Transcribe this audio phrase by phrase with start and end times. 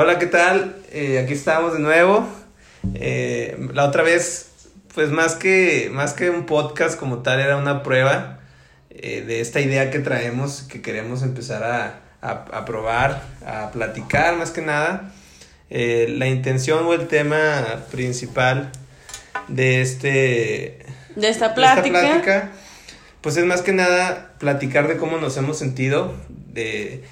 [0.00, 0.76] Hola, ¿qué tal?
[0.92, 2.24] Eh, aquí estamos de nuevo.
[2.94, 4.52] Eh, la otra vez,
[4.94, 8.38] pues más que, más que un podcast como tal, era una prueba
[8.90, 14.52] eh, de esta idea que traemos, que queremos empezar a, a, probar, a platicar más
[14.52, 15.10] que nada.
[15.68, 18.70] la intención o el tema principal
[19.48, 20.86] de este...
[21.16, 22.00] De esta plática.
[22.00, 22.52] De esta plática
[23.20, 27.04] pues es más que nada platicar de cómo nos hemos sentido, de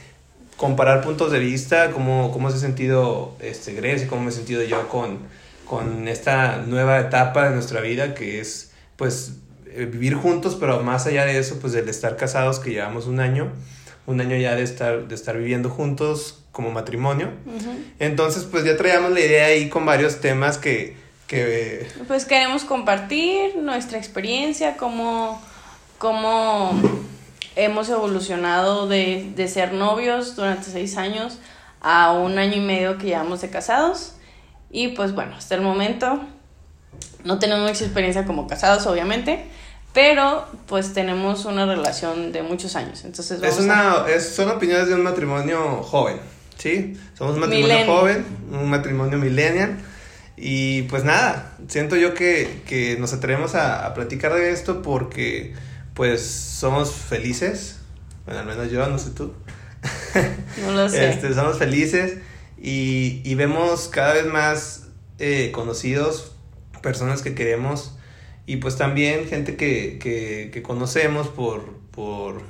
[0.56, 4.62] comparar puntos de vista, cómo, cómo se ha sentido este, Grecia, cómo me he sentido
[4.62, 5.18] yo con,
[5.66, 9.32] con esta nueva etapa de nuestra vida que es pues
[9.76, 13.20] eh, vivir juntos, pero más allá de eso, pues el estar casados, que llevamos un
[13.20, 13.52] año,
[14.06, 17.32] un año ya de estar, de estar viviendo juntos como matrimonio.
[17.98, 20.96] Entonces, pues ya traíamos la idea ahí con varios temas que...
[21.26, 25.42] que pues queremos compartir nuestra experiencia, cómo,
[25.98, 26.72] cómo
[27.56, 31.38] hemos evolucionado de, de ser novios durante seis años
[31.80, 34.12] a un año y medio que llevamos de casados.
[34.70, 36.20] Y pues bueno, hasta el momento
[37.24, 39.46] no tenemos mucha experiencia como casados, obviamente,
[39.92, 43.04] pero pues tenemos una relación de muchos años.
[43.04, 46.18] Entonces es una, es, son opiniones de un matrimonio joven,
[46.58, 46.96] ¿sí?
[47.16, 49.78] Somos un matrimonio joven, un matrimonio millennial.
[50.36, 55.54] Y pues nada, siento yo que, que nos atrevemos a, a platicar de esto porque
[55.96, 57.80] pues somos felices.
[58.26, 59.32] Bueno, al menos yo, no sé tú.
[60.62, 61.10] No lo sé.
[61.10, 62.18] Este, somos felices
[62.56, 64.86] y, y vemos cada vez más
[65.18, 66.32] eh, conocidos,
[66.82, 67.96] personas que queremos
[68.46, 72.42] y pues también gente que, que, que conocemos por, por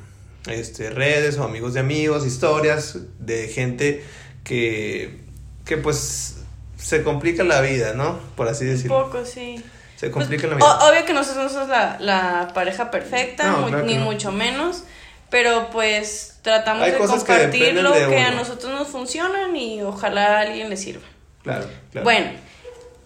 [0.49, 4.05] este, redes o amigos de amigos, historias de gente
[4.45, 5.19] que,
[5.65, 6.39] que pues
[6.77, 8.19] se complica la vida, ¿no?
[8.37, 8.99] Por así decirlo.
[8.99, 9.63] Un poco, sí.
[9.97, 10.89] Se complica la vida.
[10.89, 14.85] obvio que nosotros no somos la, la pareja perfecta, ni mucho menos.
[15.29, 20.71] Pero pues tratamos de compartir lo que a nosotros nos funcionan y ojalá a alguien
[20.71, 21.05] le sirva.
[21.43, 22.05] Claro, claro.
[22.05, 22.31] Bueno,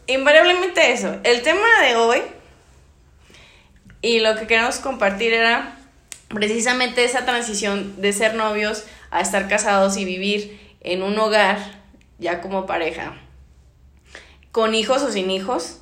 [0.06, 1.16] invariablemente eso.
[1.24, 2.22] El tema de hoy
[4.02, 5.76] y lo que queremos compartir era
[6.28, 11.58] precisamente esa transición de ser novios a estar casados y vivir en un hogar
[12.18, 13.14] ya como pareja,
[14.52, 15.79] con hijos o sin hijos,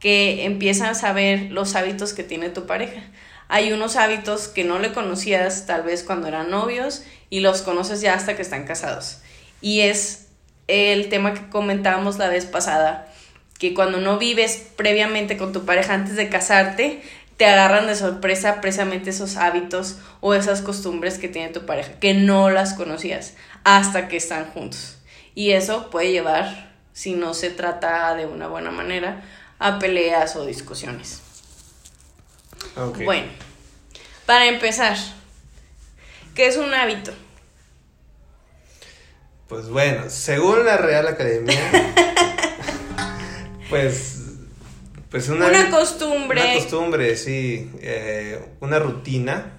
[0.00, 3.02] que empiezan a saber los hábitos que tiene tu pareja.
[3.48, 8.00] Hay unos hábitos que no le conocías tal vez cuando eran novios y los conoces
[8.00, 9.20] ya hasta que están casados.
[9.60, 10.28] Y es
[10.68, 13.12] el tema que comentábamos la vez pasada,
[13.58, 17.02] que cuando no vives previamente con tu pareja antes de casarte,
[17.38, 22.12] te agarran de sorpresa precisamente esos hábitos o esas costumbres que tiene tu pareja, que
[22.12, 23.34] no las conocías
[23.64, 24.98] hasta que están juntos.
[25.34, 29.22] Y eso puede llevar, si no se trata de una buena manera,
[29.58, 31.22] a peleas o discusiones.
[33.04, 33.28] Bueno,
[34.26, 34.96] para empezar,
[36.34, 37.12] ¿qué es un hábito?
[39.48, 41.58] Pues bueno, según la Real Academia,
[43.70, 44.20] pues,
[45.10, 46.42] pues una, una costumbre.
[46.42, 49.58] Una costumbre, sí, eh, una rutina,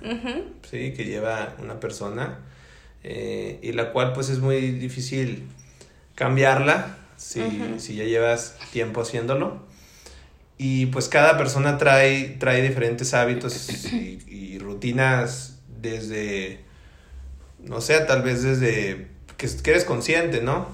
[0.70, 2.40] sí, que lleva una persona
[3.04, 5.48] eh, y la cual pues es muy difícil
[6.16, 7.42] cambiarla si,
[7.80, 9.68] si ya llevas tiempo haciéndolo.
[10.62, 16.59] Y pues cada persona trae, trae diferentes hábitos y, rutinas desde,
[17.64, 20.68] no sé, tal vez desde que, eres consciente, ¿no?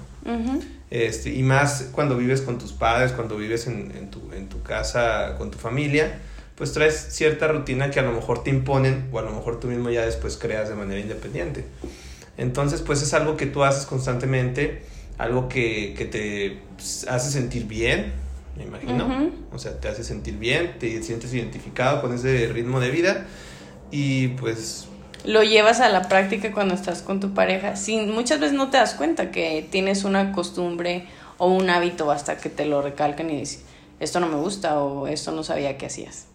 [0.90, 4.60] este, y más cuando vives con tus padres, cuando vives en, en, tu, en tu
[4.64, 6.18] casa con tu familia,
[6.56, 9.68] pues traes cierta rutina que a lo mejor te imponen o a lo mejor tú
[9.68, 11.64] mismo ya después creas de manera independiente.
[12.36, 14.82] Entonces, pues es algo que tú haces constantemente,
[15.16, 16.58] algo que, que te
[17.08, 18.25] hace sentir bien,
[18.56, 19.30] me imagino.
[19.52, 23.26] O sea, te hace sentir bien, te sientes identificado con ese ritmo de vida
[23.90, 24.88] y pues...
[25.24, 27.76] Lo llevas a la práctica cuando estás con tu pareja.
[27.76, 31.06] Sin, muchas veces no te das cuenta que tienes una costumbre
[31.38, 33.64] o un hábito hasta que te lo recalcan y dices,
[33.98, 36.26] esto no me gusta o esto no sabía que hacías.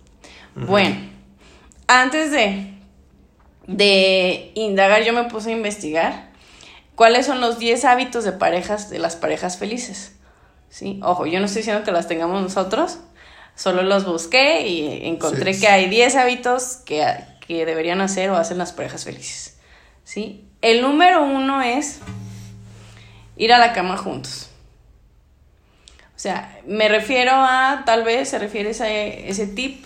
[0.53, 0.95] Bueno,
[1.87, 2.73] antes de,
[3.67, 6.31] de indagar, yo me puse a investigar
[6.95, 10.13] cuáles son los 10 hábitos de parejas, de las parejas felices.
[10.71, 10.99] ¿Sí?
[11.03, 12.97] Ojo, yo no estoy diciendo que las tengamos nosotros,
[13.55, 17.05] solo los busqué y encontré que hay 10 hábitos que,
[17.45, 19.59] que, deberían hacer o hacen las parejas felices,
[20.03, 20.47] ¿sí?
[20.61, 21.99] El número uno es
[23.35, 24.49] ir a la cama juntos.
[26.15, 29.85] O sea, me refiero a, tal vez se refiere a ese, ese tip,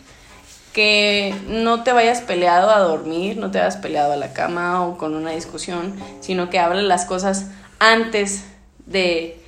[0.74, 4.98] que no te vayas peleado a dormir, no te vayas peleado a la cama o
[4.98, 7.48] con una discusión, sino que hables las cosas
[7.80, 8.44] antes
[8.86, 9.44] de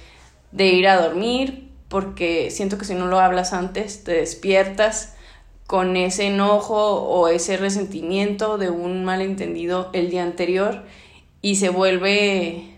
[0.51, 5.13] de ir a dormir, porque siento que si no lo hablas antes, te despiertas
[5.67, 10.83] con ese enojo o ese resentimiento de un malentendido el día anterior
[11.41, 12.73] y se vuelve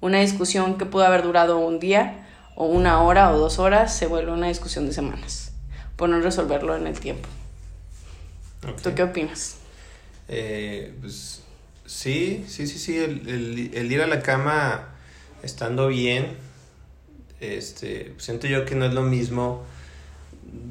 [0.00, 4.06] una discusión que pudo haber durado un día o una hora o dos horas se
[4.06, 5.52] vuelve una discusión de semanas
[5.96, 7.28] por no resolverlo en el tiempo.
[8.82, 9.56] ¿Tú qué opinas?
[10.28, 11.42] Eh, pues
[11.86, 14.94] sí, sí, sí, sí, el, el, ir a la cama
[15.42, 16.36] estando bien,
[17.44, 19.64] este, siento yo que no es lo mismo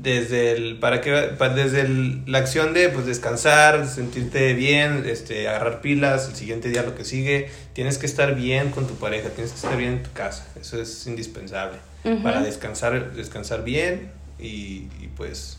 [0.02, 1.88] desde el para que desde
[2.26, 7.04] la acción de pues descansar sentirte bien este agarrar pilas el siguiente día lo que
[7.06, 10.48] sigue tienes que estar bien con tu pareja tienes que estar bien en tu casa
[10.60, 11.78] eso es indispensable
[12.22, 15.58] para descansar descansar bien y, pues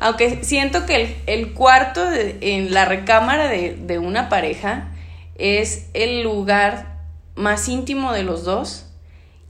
[0.00, 4.88] aunque siento que el, cuarto en la recámara de, de una pareja
[5.36, 6.98] es el lugar
[7.36, 8.87] más íntimo de los dos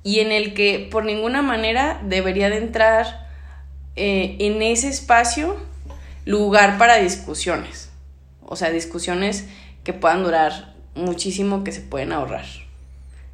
[0.08, 3.28] y en el que por ninguna manera debería de entrar
[3.94, 5.54] eh, en ese espacio
[6.24, 7.90] lugar para discusiones.
[8.40, 9.44] O sea, discusiones
[9.84, 12.46] que puedan durar muchísimo, que se pueden ahorrar.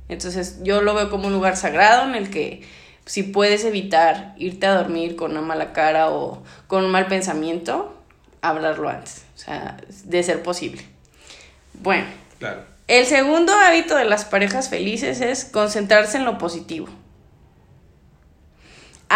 [0.08, 2.62] Entonces yo lo veo como un lugar sagrado en el que
[3.04, 7.96] si puedes evitar irte a dormir con una mala cara o con un mal pensamiento,
[8.42, 9.26] hablarlo antes.
[9.36, 10.82] O sea, de ser posible.
[11.74, 12.06] Bueno.
[12.86, 16.88] El segundo hábito de las parejas felices es concentrarse en lo positivo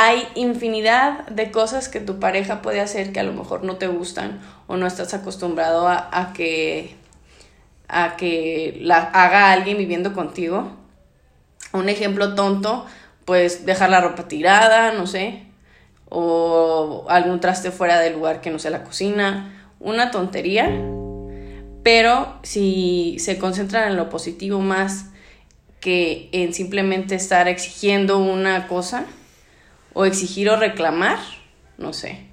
[0.00, 3.88] hay infinidad de cosas que tu pareja puede hacer que a lo mejor no te
[3.88, 6.94] gustan o no estás acostumbrado a, que
[7.88, 10.70] a que la haga alguien viviendo contigo.
[11.72, 12.86] Un ejemplo tonto,
[13.24, 15.42] pues dejar la ropa tirada, no sé,
[16.08, 20.70] o algún traste fuera del lugar que no sea la cocina, una tontería.
[21.88, 25.06] Pero si se concentran en lo positivo más
[25.80, 29.06] que en simplemente estar exigiendo una cosa,
[29.94, 31.18] o exigir o reclamar,
[31.78, 32.26] no sé.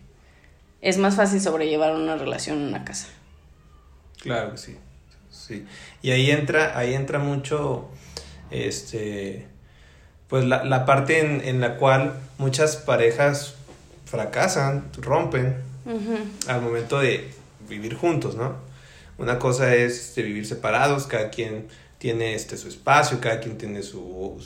[0.81, 3.07] Es más fácil sobrellevar una relación en una casa.
[4.21, 4.77] Claro que sí.
[5.31, 5.65] Sí.
[6.01, 7.87] Y ahí entra, ahí entra mucho
[8.51, 9.47] este
[10.27, 13.55] pues la, la parte en, en, la cual muchas parejas
[14.03, 15.55] fracasan, rompen
[16.45, 17.31] al momento de
[17.69, 18.64] vivir juntos, ¿no?
[19.17, 21.67] Una cosa es de vivir separados, cada quien
[21.97, 24.37] tiene este, su espacio, cada quien tiene su,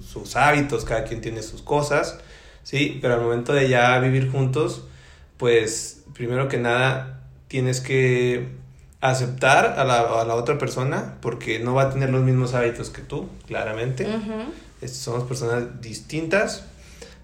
[0.00, 2.18] sus hábitos, cada quien tiene sus cosas,
[2.62, 2.98] ¿sí?
[3.00, 4.84] Pero al momento de ya vivir juntos,
[5.36, 8.48] pues primero que nada tienes que
[9.00, 12.90] aceptar a la, a la otra persona porque no va a tener los mismos hábitos
[12.90, 14.06] que tú, claramente.
[14.86, 16.64] somos personas distintas,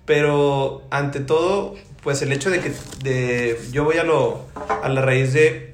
[0.07, 2.73] pero ante todo, pues el hecho de que
[3.03, 4.47] de, yo voy a, lo,
[4.83, 5.74] a la raíz de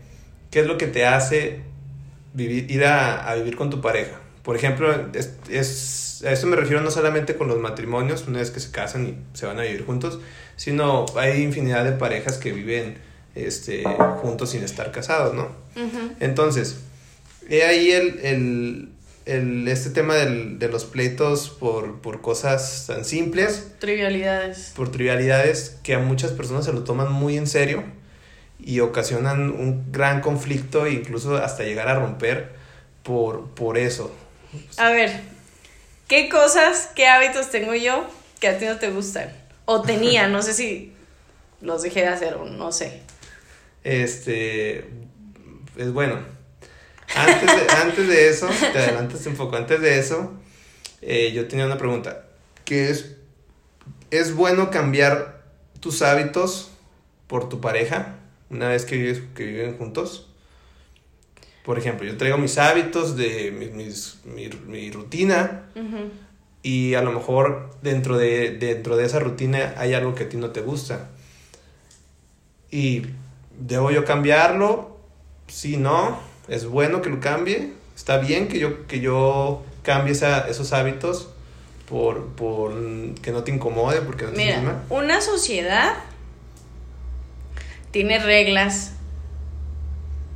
[0.50, 1.61] qué es lo que te hace
[2.35, 4.20] vivir, ir a, a vivir con tu pareja.
[4.43, 8.50] Por ejemplo, es, es a eso me refiero no solamente con los matrimonios, una vez
[8.50, 10.20] que se casan y se van a vivir juntos,
[10.56, 12.99] sino hay infinidad de parejas que viven
[13.35, 13.85] este,
[14.20, 15.49] juntos sin estar casados, ¿no?
[16.20, 16.81] Entonces,
[17.49, 18.91] he ahí el,
[19.25, 23.73] el, este tema del, de los pleitos por, por cosas tan simples.
[23.79, 24.73] Trivialidades.
[24.76, 27.82] Por trivialidades que a muchas personas se lo toman muy en serio
[28.65, 32.53] y ocasionan un gran conflicto e incluso hasta llegar a romper
[33.03, 34.15] por, por eso.
[34.77, 35.21] A ver,
[36.11, 38.05] ¿Qué cosas, qué hábitos tengo yo
[38.41, 39.33] que a ti no te gustan?
[39.65, 40.93] O tenía, no sé si
[41.61, 43.03] los dejé de hacer o no sé.
[43.85, 44.89] Este,
[45.77, 46.19] es bueno.
[47.15, 50.33] Antes de, antes de eso, te adelantaste un poco, antes de eso,
[51.01, 52.25] eh, yo tenía una pregunta.
[52.65, 53.15] ¿Qué es,
[54.11, 55.45] es bueno cambiar
[55.79, 56.73] tus hábitos
[57.29, 58.17] por tu pareja
[58.50, 60.26] una vez que, que viven juntos?
[61.64, 63.52] Por ejemplo, yo traigo mis hábitos de
[64.25, 65.66] mi, rutina
[66.62, 70.37] y a lo mejor dentro de, dentro de esa rutina hay algo que a ti
[70.37, 71.11] no te gusta.
[72.71, 73.07] Y
[73.59, 74.99] debo yo cambiarlo,
[75.49, 80.73] si no, es bueno que lo cambie, está bien que yo, que yo cambie esos
[80.73, 81.28] hábitos
[81.88, 82.73] por, por
[83.21, 85.95] que no te incomode, porque no te Mira, Una sociedad
[87.90, 88.92] tiene reglas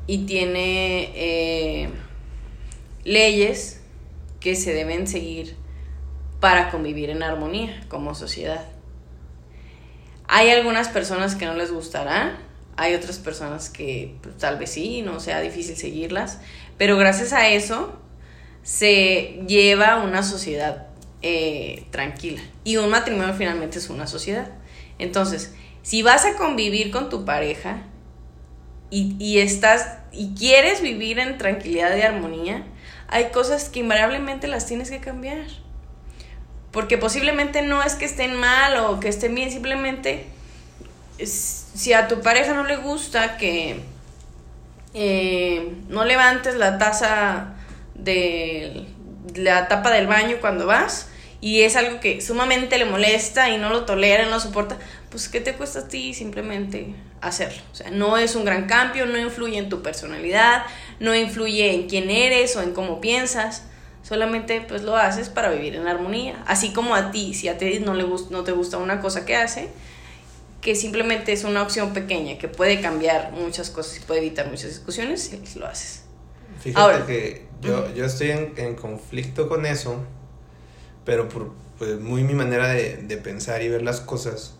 [0.06, 1.88] y tiene eh,
[3.04, 3.80] leyes
[4.40, 5.56] que se deben seguir
[6.40, 8.66] para convivir en armonía como sociedad.
[10.26, 12.38] Hay algunas personas que no les gustará,
[12.76, 16.40] hay otras personas que pues, tal vez sí, no sea difícil seguirlas,
[16.76, 17.98] pero gracias a eso
[18.62, 20.88] se lleva una sociedad
[21.22, 24.50] eh, tranquila y un matrimonio finalmente es una sociedad.
[24.98, 25.54] Entonces,
[25.84, 27.82] si vas a convivir con tu pareja,
[28.90, 32.64] y, estás y quieres vivir en tranquilidad y armonía,
[33.08, 35.46] hay cosas que invariablemente las tienes que cambiar.
[36.70, 40.26] Porque posiblemente no es que estén mal o que estén bien, simplemente
[41.18, 43.80] si a tu pareja no le gusta que
[44.94, 47.54] eh, no levantes la taza
[47.94, 48.86] de,
[49.34, 51.08] la tapa del baño cuando vas
[51.44, 54.78] y es algo que sumamente le molesta y no lo tolera, no lo soporta,
[55.10, 57.60] pues ¿qué te cuesta a ti simplemente hacerlo?
[57.70, 60.62] O sea, no es un gran cambio, no influye en tu personalidad,
[61.00, 63.64] no influye en quién eres o en cómo piensas,
[64.02, 66.42] solamente pues lo haces para vivir en armonía.
[66.46, 69.36] Así como a ti, si a ti no, le no te gusta una cosa que
[69.36, 69.68] hace,
[70.62, 74.70] que simplemente es una opción pequeña que puede cambiar muchas cosas y puede evitar muchas
[74.70, 76.04] discusiones, lo haces.
[76.62, 80.06] Fíjate que yo, yo estoy en, en conflicto con eso
[81.04, 84.54] pero por pues, muy mi manera de, de, pensar y ver las cosas,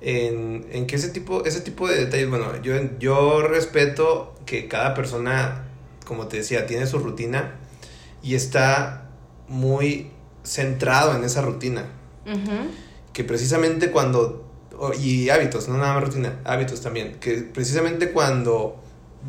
[0.00, 4.94] en, en, que ese tipo, ese tipo de detalles, bueno, yo, yo respeto que cada
[4.94, 5.68] persona,
[6.06, 7.54] como te decía, tiene su rutina
[8.22, 9.08] y está
[9.48, 10.10] muy
[10.42, 11.86] centrado en esa rutina.
[13.12, 14.48] Que precisamente cuando,
[15.00, 18.80] y hábitos, no nada más rutina, hábitos también, que precisamente cuando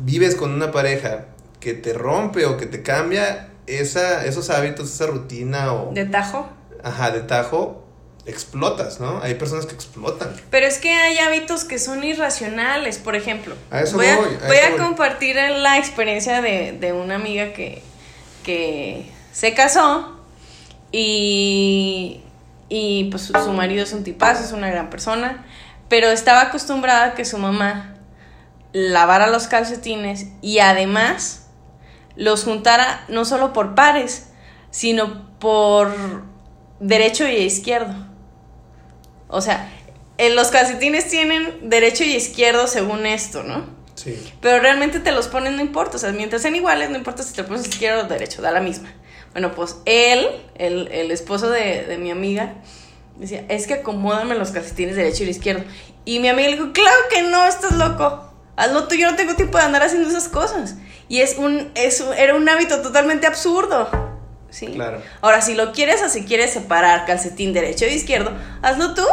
[0.04, 1.26] vives con una pareja
[1.60, 5.92] que te rompe o que te cambia, esa, esos hábitos, esa rutina o...
[5.92, 6.48] De tajo.
[6.82, 7.84] Ajá, de tajo,
[8.26, 9.20] explotas, ¿no?
[9.22, 10.34] Hay personas que explotan.
[10.50, 13.54] Pero es que hay hábitos que son irracionales, por ejemplo.
[13.70, 17.82] A eso voy, a, voy, a, compartir la experiencia de, de una amiga que,
[18.42, 20.20] que se casó
[20.92, 22.22] y,
[22.68, 25.44] y pues su marido es un tipazo, es una gran persona,
[25.88, 27.94] pero estaba acostumbrada a que su mamá
[28.72, 31.43] lavara los calcetines y además
[32.16, 34.28] los juntara no solo por pares,
[34.70, 35.92] sino por
[36.80, 37.94] derecho y izquierdo.
[39.28, 39.70] O sea,
[40.18, 43.64] en los calcetines tienen derecho y izquierdo según esto, ¿no?
[43.94, 44.20] Sí.
[44.40, 45.96] Pero realmente te los ponen, no importa.
[45.96, 48.60] O sea, mientras sean iguales, no importa si te pones izquierdo o derecho, da la
[48.60, 48.92] misma.
[49.32, 52.54] Bueno, pues él, el, el esposo de, de, mi amiga,
[53.16, 55.64] decía, es que acomódame los calcetines derecho y izquierdo.
[56.04, 58.30] Y mi amiga le dijo, claro que no, estás loco.
[58.56, 60.76] Hazlo tú, yo no tengo tiempo de andar haciendo esas cosas.
[61.08, 63.88] Y es un, es era un hábito totalmente absurdo.
[64.50, 64.66] ¿Sí?
[64.66, 65.02] Claro.
[65.20, 68.32] Ahora, si lo quieres o si quieres separar calcetín derecho e izquierdo,
[68.62, 69.04] hazlo tú.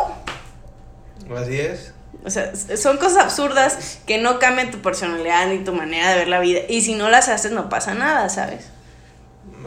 [1.36, 1.94] Así es.
[2.24, 6.28] O sea, son cosas absurdas que no cambian tu personalidad ni tu manera de ver
[6.28, 6.62] la vida.
[6.70, 8.66] Y si no las haces, no pasa nada, ¿sabes?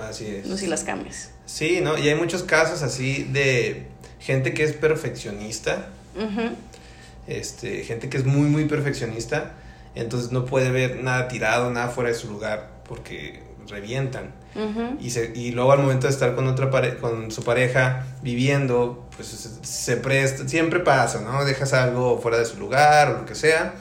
[0.00, 0.46] Así es.
[0.46, 1.30] No si las cambias.
[1.46, 1.98] Sí, ¿no?
[1.98, 3.86] Y hay muchos casos así de
[4.20, 5.88] gente que es perfeccionista.
[7.26, 9.52] Este, gente que es muy, muy perfeccionista
[9.94, 14.32] entonces no puede ver nada tirado, nada fuera de su lugar, porque revientan.
[15.00, 19.08] y, se, y luego al momento de estar con otra pare con su pareja viviendo,
[19.16, 21.44] pues se, presta, siempre pasa, ¿no?
[21.44, 23.74] Dejas algo fuera de su lugar o lo que sea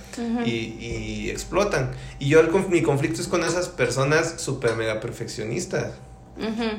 [0.46, 1.91] y, y, explotan.
[2.17, 5.91] Y yo mi conflicto es con esas personas súper mega perfeccionistas.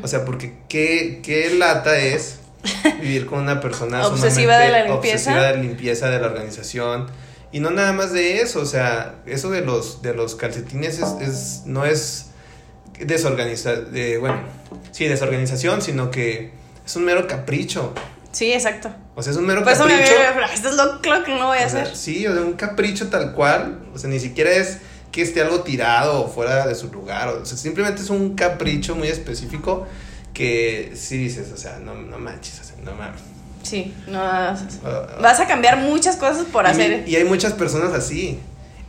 [0.02, 2.40] O sea, porque qué, qué lata es
[3.00, 5.30] vivir con una persona obsesiva de la limpieza.
[5.30, 7.06] Obsesiva de la limpieza de la organización
[7.54, 11.08] y no nada más de eso, o sea, eso de los, de los calcetines es,
[11.20, 12.30] es no es
[12.99, 14.40] desorganización, de, bueno,
[14.90, 16.50] sí, desorganización, sino que
[16.84, 17.94] es un mero capricho.
[18.32, 18.92] Sí, exacto.
[19.14, 19.87] O sea, es un mero capricho.
[20.52, 21.94] esto es lo, que no voy a hacer.
[21.94, 24.78] sí, o sea, un capricho tal cual, o sea, ni siquiera es
[25.12, 28.96] que esté algo tirado o fuera de su lugar, o sea, simplemente es un capricho
[28.96, 29.87] muy específico
[30.32, 33.33] que sí dices, o sea, no, no manches, o sea, no mames.
[33.64, 34.21] Sí, no.
[34.21, 37.09] Vas a cambiar muchas cosas por hacer.
[37.09, 38.38] Y hay muchas personas así.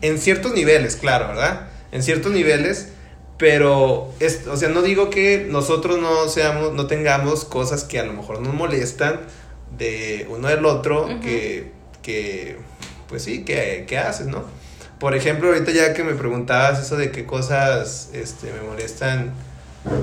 [0.01, 1.67] En ciertos niveles, claro, ¿verdad?
[1.91, 2.89] En ciertos niveles.
[3.37, 8.05] Pero, es, o sea, no digo que nosotros no seamos, no tengamos cosas que a
[8.05, 9.21] lo mejor nos molestan
[9.77, 12.57] de uno del otro, que, que,
[13.09, 14.45] pues sí, que, que haces, ¿no?
[14.99, 19.33] Por ejemplo, ahorita ya que me preguntabas eso de qué cosas este, me molestan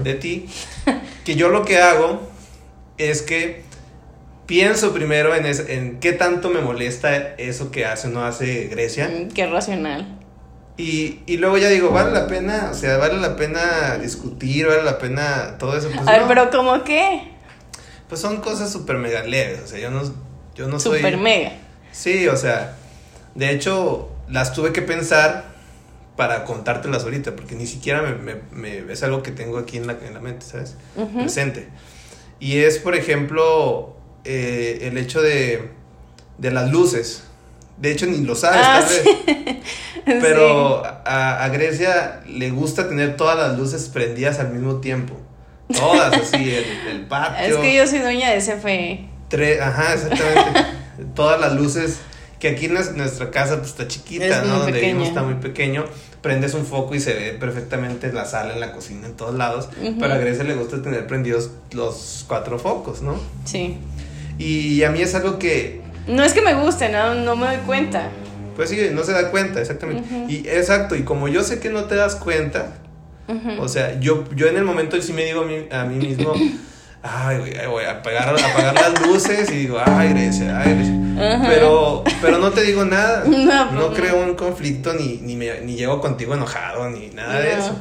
[0.05, 0.49] de ti,
[1.25, 2.21] que yo lo que hago
[2.99, 3.65] es que
[4.47, 9.09] pienso primero en, en qué tanto me molesta eso que hace o no hace Grecia.
[9.09, 10.19] Mm, qué racional.
[10.77, 14.83] Y, y, luego ya digo, vale la pena, o sea, vale la pena discutir, vale
[14.83, 15.91] la pena todo eso.
[15.95, 17.31] Pues a ver, pero ¿cómo qué?
[18.09, 20.03] Pues son cosas súper mega leves, o sea, yo no,
[20.55, 20.99] yo no soy...
[20.99, 21.53] Súper mega.
[21.93, 22.75] Sí, o sea,
[23.35, 25.53] de hecho, las tuve que pensar
[26.17, 29.93] para contártelas ahorita, porque ni siquiera me, me, es algo que tengo aquí en la,
[29.93, 30.77] en la mente, ¿sabes?
[31.15, 31.69] Presente.
[32.41, 35.71] Y es, por ejemplo, eh, el hecho de,
[36.39, 37.25] de las luces.
[37.79, 38.83] De hecho, ni lo sabes, ah,
[40.05, 45.15] Pero a, Grecia le gusta tener todas las luces prendidas al mismo tiempo.
[45.73, 47.47] Todas, así, el, patio.
[47.47, 49.09] Es que yo soy dueña de CFE.
[49.29, 50.65] Tres, ajá, exactamente.
[51.15, 52.01] todas las luces.
[52.39, 54.59] Que aquí en nuestra casa pues, está chiquita, ¿no?
[54.59, 55.85] Donde vivimos está muy pequeño.
[56.23, 59.37] Prendes un foco y se ve perfectamente en la sala, en la cocina, en todos
[59.37, 59.69] lados.
[59.81, 63.17] Pero a Grecia le gusta tener prendidos los cuatro focos, ¿no?
[63.45, 63.79] Sí.
[64.39, 65.81] Y a mí es algo que...
[66.07, 68.09] No es que me guste, no, no me doy cuenta.
[68.57, 70.05] Pues sí, no se da cuenta, exactamente.
[70.29, 72.75] Y exacto, y como yo sé que no te das cuenta,
[73.59, 76.35] O sea, yo, yo en el momento sí me digo a mí, a mí mismo,
[77.03, 80.99] ay, voy a apagar, apagar las luces y digo, ay, Grecia, ay, Grecia.
[81.49, 83.25] Pero, pero no te digo nada.
[83.73, 87.53] No, pues creo un conflicto ni, ni, me, ni llego contigo enojado ni nada de
[87.53, 87.77] eso.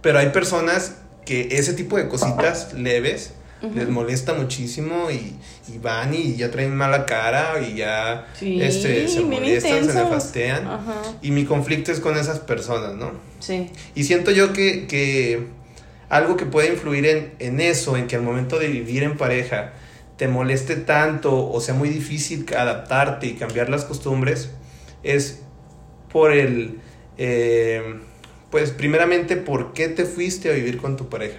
[0.00, 3.34] Pero hay personas que ese tipo de cositas leves
[3.74, 5.34] les molesta muchísimo y,
[5.72, 10.80] y, van y ya traen mala cara y ya este, se molestan, se nefastean.
[11.22, 13.12] Y mi conflicto es con esas personas, ¿no?
[13.40, 13.70] Sí.
[13.94, 15.46] Y siento yo que, que
[16.08, 19.72] algo que puede influir en, en eso, en que al momento de vivir en pareja
[20.16, 24.50] te moleste tanto o sea muy difícil adaptarte y cambiar las costumbres,
[25.02, 25.40] es
[26.12, 26.80] por el...
[27.16, 28.00] Eh,
[28.50, 31.38] pues primeramente, ¿por qué te fuiste a vivir con tu pareja?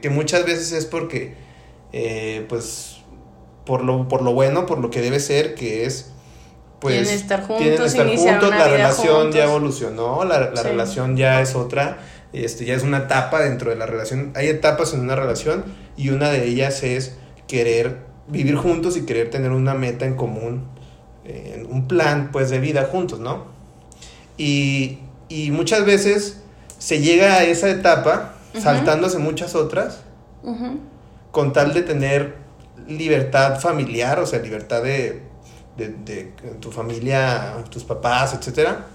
[0.00, 1.34] Que muchas veces es porque,
[1.92, 2.98] eh, pues,
[3.64, 6.10] por lo, por lo bueno, por lo que debe ser, que es,
[6.80, 11.54] pues, tienen estar juntos, estar juntos la relación ya evolucionó, la, la relación ya es
[11.54, 11.98] otra,
[12.32, 14.32] este, ya es una etapa dentro de la relación.
[14.34, 15.64] Hay etapas en una relación
[15.96, 17.16] y una de ellas es
[17.46, 20.64] querer vivir juntos y querer tener una meta en común,
[21.24, 23.44] eh, un plan, pues, de vida juntos, ¿no?
[24.36, 26.40] Y, y muchas veces
[26.78, 30.00] se llega a esa etapa saltándose muchas otras,
[31.30, 32.36] con tal de tener
[32.88, 35.22] libertad familiar, o sea, libertad de,
[35.76, 38.86] de, tu familia, tus papás, etcétera.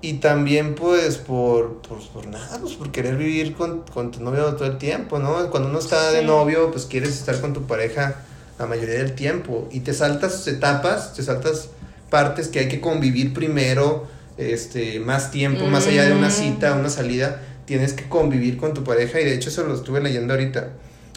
[0.00, 4.54] Y también, pues, por, pues, por nada, pues, por querer vivir con, con, tu novio
[4.54, 5.48] todo el tiempo, ¿no?
[5.50, 8.16] Cuando uno está de novio, pues, quieres estar con tu pareja
[8.58, 9.66] la mayoría del tiempo.
[9.72, 11.70] Y te saltas etapas, te saltas
[12.10, 16.32] partes que hay que convivir primero, este, más tiempo, más allá de una mm.
[16.32, 20.00] cita, una salida tienes que convivir con tu pareja y de hecho eso lo estuve
[20.00, 20.70] leyendo ahorita,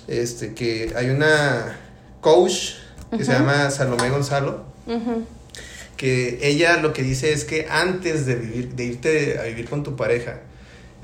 [0.07, 1.77] este, que hay una
[2.21, 2.73] coach
[3.15, 4.65] que se llama Salomé Gonzalo,
[5.95, 9.83] que ella lo que dice es que antes de, vivir, de irte a vivir con
[9.83, 10.41] tu pareja,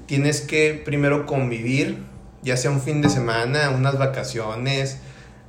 [0.06, 2.04] tienes que primero convivir,
[2.44, 4.98] ya sea un fin de semana, unas vacaciones,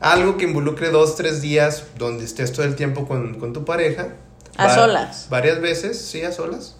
[0.00, 4.08] algo que involucre dos, tres días donde estés todo el tiempo con, tu pareja.
[4.56, 5.26] A solas.
[5.30, 6.76] Varias veces, sí, a solas.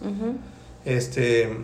[0.85, 1.57] Este,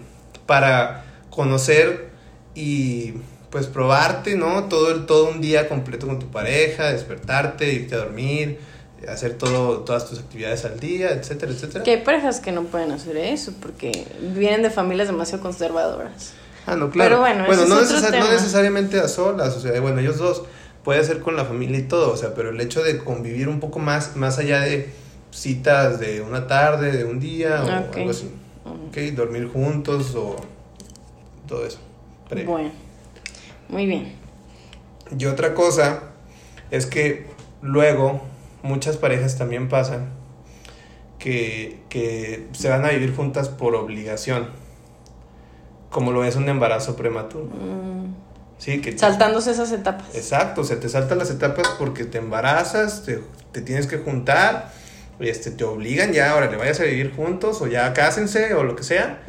[0.46, 2.10] para conocer
[2.54, 3.14] y
[3.50, 4.64] pues probarte, ¿no?
[4.64, 8.58] Todo, todo un día completo con tu pareja, despertarte, irte a dormir,
[9.08, 11.84] hacer todo, todas tus actividades al día, etcétera, etcétera.
[11.84, 16.32] Que hay parejas que no pueden hacer eso porque vienen de familias demasiado conservadoras.
[16.66, 17.08] Ah, no, claro.
[17.08, 20.42] Pero bueno, no, no necesariamente a solas, o sea, bueno, ellos dos
[20.84, 23.60] puede ser con la familia y todo, o sea, pero el hecho de convivir un
[23.60, 24.90] poco más, más allá de
[25.30, 28.30] citas de una tarde, de un día o algo así.
[28.64, 30.36] Ok, dormir juntos o
[31.50, 31.78] todo eso.
[32.46, 32.70] Bueno,
[33.68, 34.12] muy bien.
[35.18, 36.04] Y otra cosa
[36.70, 37.26] es que
[37.60, 38.22] luego
[38.62, 40.10] muchas parejas también pasan
[41.18, 44.48] que, que se van a vivir juntas por obligación,
[45.90, 47.46] como lo es un embarazo prematuro.
[47.46, 48.14] Mm.
[48.58, 50.14] Sí, que Saltándose esas etapas.
[50.14, 54.70] Exacto, se te saltan las etapas porque te embarazas, te, te tienes que juntar,
[55.18, 58.76] este, te obligan ya, ahora le vayas a vivir juntos o ya cásense o lo
[58.76, 59.24] que sea.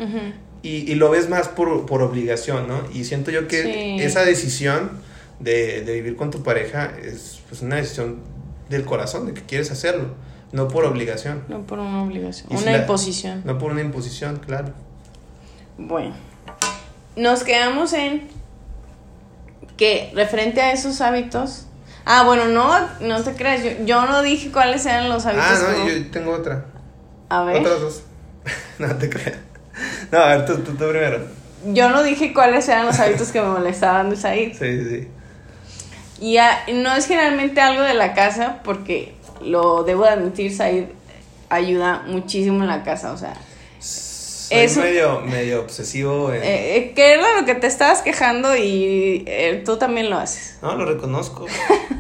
[0.64, 2.84] Y, y lo ves más por, por, obligación, ¿no?
[2.94, 4.92] Y siento yo que esa decisión
[5.40, 8.20] de, de, vivir con tu pareja es pues, una decisión
[8.70, 10.10] del corazón, de que quieres hacerlo,
[10.52, 11.44] no por obligación.
[11.48, 13.42] No por una obligación, una imposición.
[13.44, 14.70] no por una imposición, claro.
[15.78, 16.14] Bueno,
[17.16, 18.30] nos quedamos en
[19.78, 21.66] que referente a esos hábitos...
[22.04, 25.46] Ah, bueno, no, no te creas, yo, yo no dije cuáles eran los hábitos.
[25.48, 26.66] Ah, no, yo tengo otra.
[27.30, 27.62] A ver.
[27.62, 28.04] Otras dos.
[28.80, 29.38] no te creas.
[30.12, 31.20] No, a ver, tú, tú, primero.
[31.66, 34.54] Yo no dije cuáles eran los hábitos que me molestaban de Said.
[34.54, 35.08] Sí, sí.
[36.20, 36.38] Y
[36.74, 40.86] no es generalmente algo de la casa, porque lo debo admitir, Said
[41.50, 43.34] ayuda muchísimo en la casa, o sea.
[44.52, 46.32] Es medio, medio obsesivo.
[46.32, 46.44] En...
[46.44, 50.58] Eh, eh, que era lo que te estabas quejando y eh, tú también lo haces.
[50.62, 51.46] No, lo reconozco.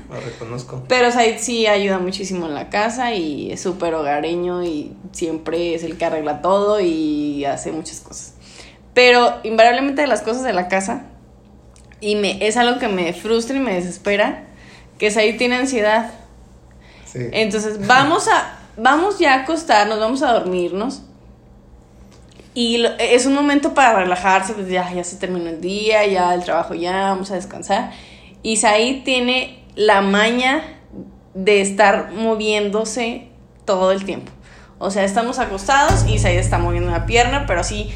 [0.10, 0.84] lo reconozco.
[0.88, 5.84] Pero Said sí ayuda muchísimo en la casa y es súper hogareño y siempre es
[5.84, 8.34] el que arregla todo y hace muchas cosas.
[8.94, 11.06] Pero invariablemente de las cosas de la casa,
[12.02, 14.48] y me, es algo que me frustra y me desespera,
[14.98, 16.12] que Said tiene ansiedad.
[17.06, 17.20] Sí.
[17.32, 21.04] Entonces vamos a, vamos ya a acostarnos, vamos a dormirnos.
[22.54, 26.44] Y es un momento para relajarse, pues ya, ya se terminó el día, ya el
[26.44, 27.92] trabajo ya, vamos a descansar.
[28.44, 30.64] Y Said tiene la maña
[31.34, 33.30] de estar moviéndose
[33.66, 34.32] todo el tiempo.
[34.80, 37.92] O sea, estamos acostados y Said está moviendo una pierna, pero así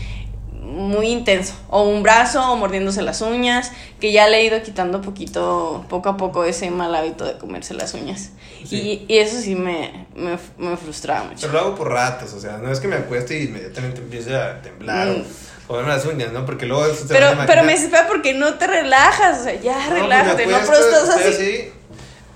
[0.75, 1.53] muy intenso.
[1.69, 6.09] O un brazo, o mordiéndose las uñas, que ya le he ido quitando poquito, poco
[6.09, 8.31] a poco ese mal hábito de comerse las uñas.
[8.69, 11.41] Y, eso sí me, me, frustraba mucho.
[11.41, 14.35] Pero lo hago por ratos, o sea, no es que me acueste y inmediatamente empiece
[14.35, 15.07] a temblar.
[15.07, 15.23] Mm.
[15.67, 16.45] Joderme las uñas, ¿no?
[16.45, 19.79] Porque luego eso Pero, pero me desespera porque no te relajas, o sea, ya No,
[19.79, 21.71] pues me relájate, no, pero estás así.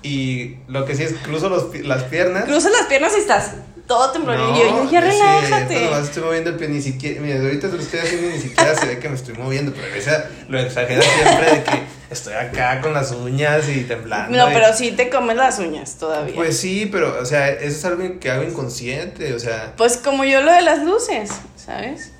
[0.02, 2.44] Y lo que sí es, cruzo los las piernas.
[2.44, 3.52] Cruzas las piernas y estás
[3.90, 4.52] todo tembloroso.
[4.52, 5.66] No, y yo, ya relájate.
[5.66, 8.32] cierto, nomás estoy moviendo el pie, ni siquiera, mira, ahorita te lo estoy haciendo y
[8.34, 10.14] ni siquiera se ve que me estoy moviendo, pero a veces
[10.48, 14.38] lo exagera siempre de que estoy acá con las uñas y temblando.
[14.38, 16.36] No, y- pero sí te comes las uñas todavía.
[16.36, 20.24] Pues sí, pero, o sea, eso es algo que hago inconsciente, o sea, Pues como
[20.24, 22.12] yo lo de las luces, ¿sabes?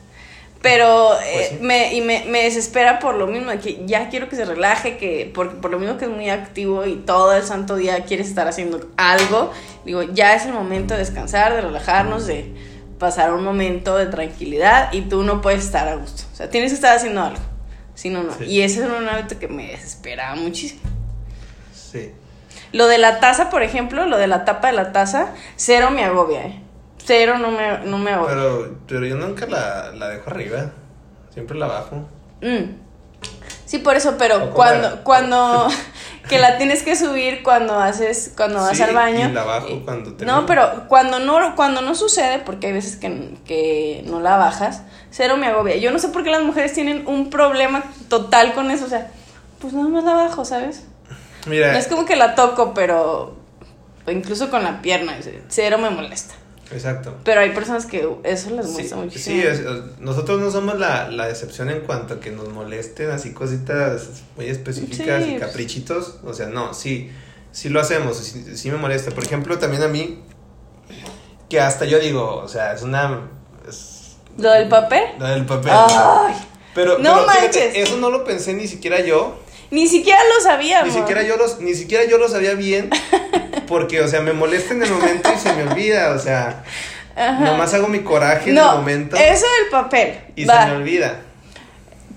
[0.62, 1.58] Pero eh, Pues sí.
[1.62, 4.98] me, y me, me desespera por lo mismo, de que ya quiero que se relaje,
[4.98, 8.28] que por, por lo mismo que es muy activo y todo el santo día quieres
[8.28, 9.52] estar haciendo algo,
[9.86, 12.52] digo, ya es el momento de descansar, de relajarnos, de
[12.98, 16.24] pasar un momento de tranquilidad y tú no puedes estar a gusto.
[16.30, 17.40] O sea, tienes que estar haciendo algo.
[17.94, 18.34] Si no, no.
[18.36, 18.44] Sí.
[18.44, 20.82] Y ese es un hábito que me desespera muchísimo.
[21.74, 22.12] sí.
[22.72, 26.04] Lo de la taza, por ejemplo, lo de la tapa de la taza, cero me
[26.04, 26.60] agobia, ¿eh?
[27.04, 28.34] Cero no me, no me agobia.
[28.34, 30.70] Pero, pero yo nunca la, la dejo arriba,
[31.32, 31.96] siempre la bajo.
[32.42, 32.76] Mm.
[33.64, 35.68] Sí, por eso, pero cuando, cuando,
[36.28, 39.28] que la tienes que subir cuando haces, cuando vas al baño.
[39.28, 40.40] y la bajo cuando termino.
[40.40, 44.82] No, pero cuando no, cuando no sucede, porque hay veces que, que no la bajas,
[45.10, 45.76] cero me agobia.
[45.76, 49.10] Yo no sé por qué las mujeres tienen un problema total con eso, o sea,
[49.60, 50.84] pues nada más la bajo, ¿sabes?
[51.46, 53.36] Mira, No es como que la toco, pero
[54.08, 55.16] incluso con la pierna,
[55.48, 56.34] cero me molesta.
[56.72, 57.16] Exacto.
[57.24, 59.36] Pero hay personas que eso les Sí, molesta muchísimo.
[59.40, 59.62] sí, es-
[60.00, 64.46] nosotros no somos la, la excepción en cuanto a que nos molesten así cositas muy
[64.46, 65.46] específicas Sí, y pues.
[65.46, 66.16] caprichitos.
[66.24, 67.10] O sea, no, sí,
[67.52, 69.10] sí lo hacemos, sí, sí me molesta.
[69.10, 70.20] Por ejemplo, también a mí,
[71.48, 73.28] que hasta yo digo, o sea, es una...
[73.68, 75.02] es- Lo del papel.
[75.18, 75.72] lo del papel.
[75.74, 76.34] Ay,
[76.74, 77.88] pero, no pero fíjate, manches.
[77.88, 79.36] eso no lo pensé ni siquiera yo.
[79.72, 82.90] ni siquiera lo sabía, Ni siquiera yo los, ni siquiera yo lo sabía bien.
[83.70, 86.10] Porque, o sea, me molesta en el momento y se me olvida.
[86.10, 86.64] O sea,
[87.16, 87.44] Ajá.
[87.44, 90.18] nomás hago mi coraje en el momento eso del papel.
[90.36, 90.64] y va.
[90.64, 91.20] se me olvida.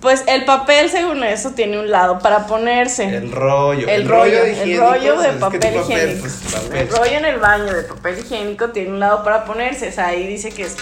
[0.03, 3.05] Pues el papel, según eso, tiene un lado para ponerse.
[3.05, 3.87] El rollo.
[3.87, 6.19] El rollo, de el rollo pues, de es que papel higiénico.
[6.21, 6.77] pues, papel.
[6.77, 9.87] El rollo en el baño de papel higiénico tiene un lado para ponerse.
[9.87, 10.75] O sea, ahí dice que es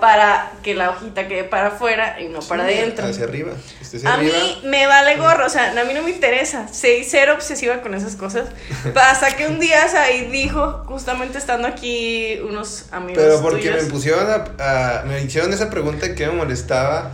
[0.00, 3.06] para que la hojita quede para afuera y no para Sí, adentro.
[3.06, 3.52] Hacia arriba.
[3.80, 4.34] hacia A arriba.
[4.36, 6.66] mí me vale gorro, o sea, a mí no me interesa.
[6.70, 8.48] Soy cero obsesiva con esas cosas.
[8.96, 13.84] Hasta que un día ahí dijo, justamente estando aquí unos amigos Pero porque tuyos.
[13.84, 17.12] me pusieron a, a- me hicieron esa pregunta que me molestaba.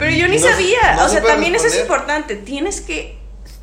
[0.00, 0.94] Pero yo ni No sabía.
[0.96, 2.34] no o se sea, también eso es importante.
[2.34, 3.16] Tienes que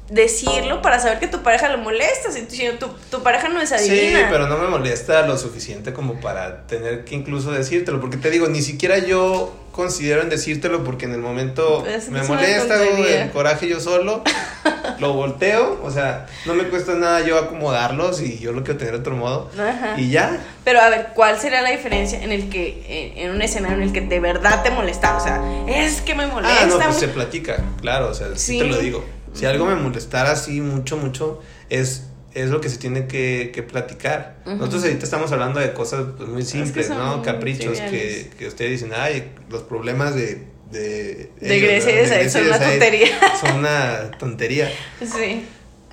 [0.10, 2.32] decirlo para saber que tu pareja le molesta.
[2.32, 4.28] Si tu, tu, tu pareja no es Sí, adivina.
[4.30, 8.00] pero no me molesta lo suficiente como para tener que incluso decírtelo.
[8.00, 12.22] Porque te digo, ni siquiera yo considero en decírtelo porque en el momento Pues, me
[12.24, 14.24] molesta, el coraje yo solo,
[15.00, 18.96] lo volteo, o sea, no me cuesta nada yo acomodarlos y yo lo quiero tener
[18.96, 19.50] de otro modo.
[19.58, 19.94] Ajá.
[19.98, 23.42] Y ya, Pero a ver, ¿cuál sería la diferencia en el que, en, en un
[23.42, 25.16] escenario en el que de verdad te molesta?
[25.16, 26.64] O sea, es que me molesta.
[26.64, 28.60] Ah, no, pues se platica, claro, o sea, sí, Sí.
[28.60, 29.06] te lo digo.
[29.34, 32.08] Si algo me molestara así mucho, mucho, es,
[32.44, 34.38] es lo que se tiene que, que platicar.
[34.46, 37.22] Nosotros ahorita estamos hablando de cosas pues, muy simples, ¿no?
[37.22, 40.46] Caprichos que, que ustedes dicen, ay, los problemas de...
[40.72, 43.08] De, De Grecia son una tontería.
[43.40, 44.70] Son una tontería.
[45.02, 45.46] Sí.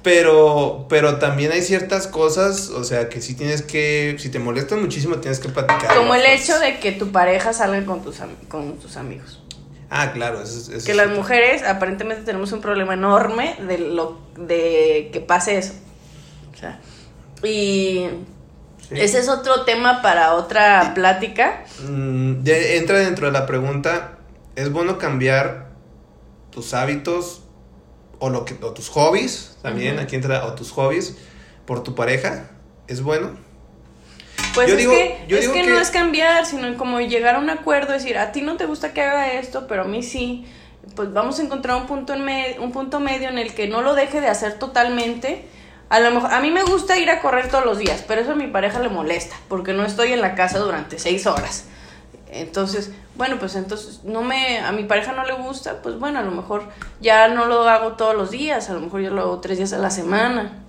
[0.03, 4.83] Pero, pero también hay ciertas cosas, o sea, que sí tienes que, si te molestan
[4.83, 5.97] muchísimo, tienes que platicar.
[5.97, 8.17] Como el hecho de que tu pareja salga con tus,
[8.49, 9.41] con tus amigos.
[9.89, 13.79] Ah, claro, eso, es- eso Que es las mujeres aparentemente tenemos un problema enorme de
[13.79, 15.73] lo de que pase eso.
[16.55, 16.79] O sea,
[17.43, 18.07] y
[18.89, 18.95] Sí.
[19.01, 21.65] ese es otro tema para otra plática.
[21.89, 24.19] Mm, de- entra dentro de la pregunta,
[24.57, 25.69] ¿es bueno cambiar
[26.51, 27.43] tus hábitos
[28.19, 29.57] o, lo que, o tus hobbies?
[29.63, 31.17] También aquí entra, o tus hobbies
[31.67, 32.51] por tu pareja.
[32.87, 33.31] ¿Es bueno?
[34.55, 37.01] Pues Yo es digo- que, yo es digo que que- no es cambiar, sino como
[37.01, 39.87] llegar a un acuerdo, decir, a ti no te gusta que haga esto, pero a
[39.87, 40.47] mí sí.
[40.95, 43.81] Pues vamos a encontrar un punto, en me- un punto medio en el que no
[43.81, 45.47] lo deje de hacer totalmente.
[45.91, 48.33] A lo mejor, a mí me gusta ir a correr todos los días, pero eso
[48.33, 51.67] a mi pareja le molesta, porque no estoy en la casa durante seis horas.
[52.31, 56.23] Entonces, bueno, pues entonces no me, a mi pareja no le gusta, pues bueno, a
[56.23, 56.65] lo mejor
[57.01, 59.73] ya no lo hago todos los días, a lo mejor yo lo hago tres días
[59.73, 60.61] a la semana.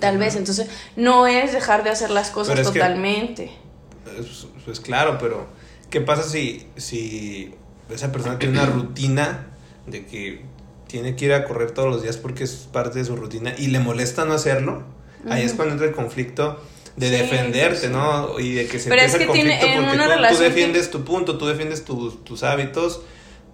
[0.00, 3.50] Tal vez, entonces no es dejar de hacer las cosas que- totalmente.
[4.04, 5.46] Pues, pues claro, pero
[5.88, 7.54] ¿qué pasa si, si
[7.88, 9.46] esa persona tiene una rutina
[9.86, 10.44] de que
[10.86, 13.68] tiene que ir a correr todos los días porque es parte de su rutina y
[13.68, 14.82] le molesta no hacerlo?
[15.28, 16.60] Ahí es cuando entra el conflicto
[16.96, 17.88] de Sí, defenderte, sí.
[17.92, 18.38] ¿no?
[18.38, 20.42] Y de que se Pero es empieza que el conflicto tiene- porque una tú, tú
[20.42, 23.02] defiendes tu punto, tú defiendes tus, tus hábitos,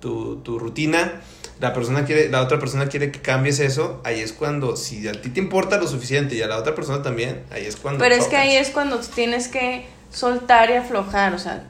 [0.01, 1.21] tu, tu rutina.
[1.61, 5.13] La persona quiere, la otra persona quiere que cambies eso, ahí es cuando, si a
[5.13, 8.15] ti te importa lo suficiente y a la otra persona también, ahí es cuando Pero
[8.17, 11.65] es que ahí es cuando tienes que soltar y aflojar, o sea,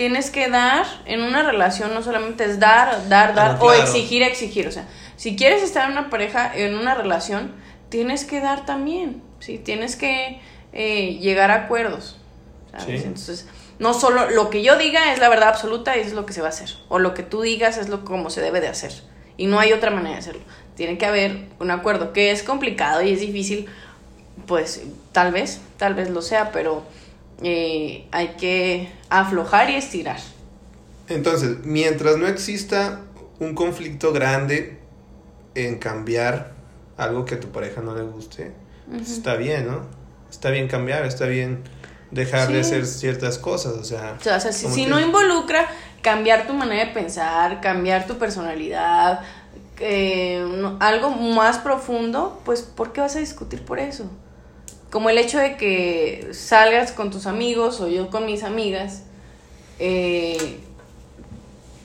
[0.00, 3.82] tienes que dar en una relación, no solamente es dar, dar, dar, Ah, o claro.
[3.82, 4.66] exigir, exigir.
[4.66, 7.52] O sea, si quieres estar en una pareja, en una relación,
[7.90, 9.58] tienes que dar también, ¿sí?
[9.58, 10.40] Tienes que
[10.72, 12.16] eh, llegar a acuerdos,
[12.70, 13.02] ¿sabes?
[13.02, 13.06] Sí.
[13.08, 13.46] Entonces,
[13.78, 16.40] no solo lo que yo diga es la verdad absoluta y es lo que se
[16.40, 18.92] va a hacer, o lo que tú digas es lo como se debe de hacer,
[19.36, 20.40] y no hay otra manera de hacerlo.
[20.76, 23.66] Tiene que haber un acuerdo, que es complicado y es difícil,
[24.46, 24.80] pues
[25.12, 26.84] tal vez, tal vez lo sea, pero
[27.42, 30.18] eh, hay que aflojar y estirar.
[31.08, 33.00] Entonces, mientras no exista
[33.40, 34.78] un conflicto grande
[35.54, 36.52] en cambiar
[36.96, 38.52] algo que a tu pareja no le guste,
[38.90, 39.80] pues está bien, ¿no?
[40.30, 41.62] Está bien cambiar, está bien
[42.10, 44.16] dejar de hacer ciertas cosas, o sea...
[44.20, 45.66] O sea, o sea, si, no involucra
[46.02, 49.20] cambiar tu manera de pensar, cambiar tu personalidad,
[49.80, 54.04] eh, no- algo más profundo, pues ¿por qué vas a discutir por eso?
[54.90, 59.04] Como el hecho de que salgas con tus amigos o yo con mis amigas,
[59.78, 60.58] eh,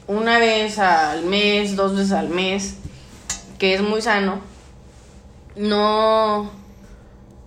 [0.08, 2.76] una vez al mes, dos veces al mes,
[3.60, 4.42] que es muy sano,
[5.56, 6.52] no,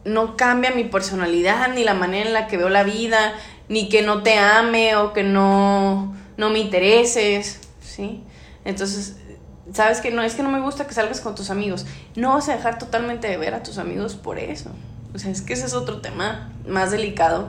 [0.05, 3.35] no cambia mi personalidad, ni la manera en la que veo la vida,
[3.69, 8.23] ni que no te ame o que no, no me intereses, ¿sí?
[8.65, 9.17] Entonces,
[9.73, 11.87] sabes que no es que no me gusta que salgas con tus amigos.
[12.17, 14.71] No vas a dejar totalmente de ver a tus amigos por eso.
[15.19, 17.49] O sea, es que ese es otro tema más delicado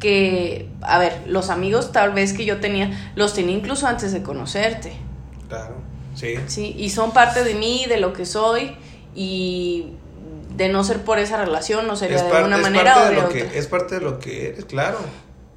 [0.00, 4.22] que, a ver, los amigos tal vez que yo tenía, los tenía incluso antes de
[4.22, 4.94] conocerte.
[5.50, 5.74] Claro,
[6.14, 6.36] sí.
[6.46, 8.74] Sí, y son parte de mí, de lo que soy,
[9.14, 9.92] y
[10.56, 13.00] de no ser por esa relación, no sería Es, de par- una es manera parte
[13.00, 13.50] o de de lo otra.
[13.50, 14.98] que es parte de lo que eres, claro.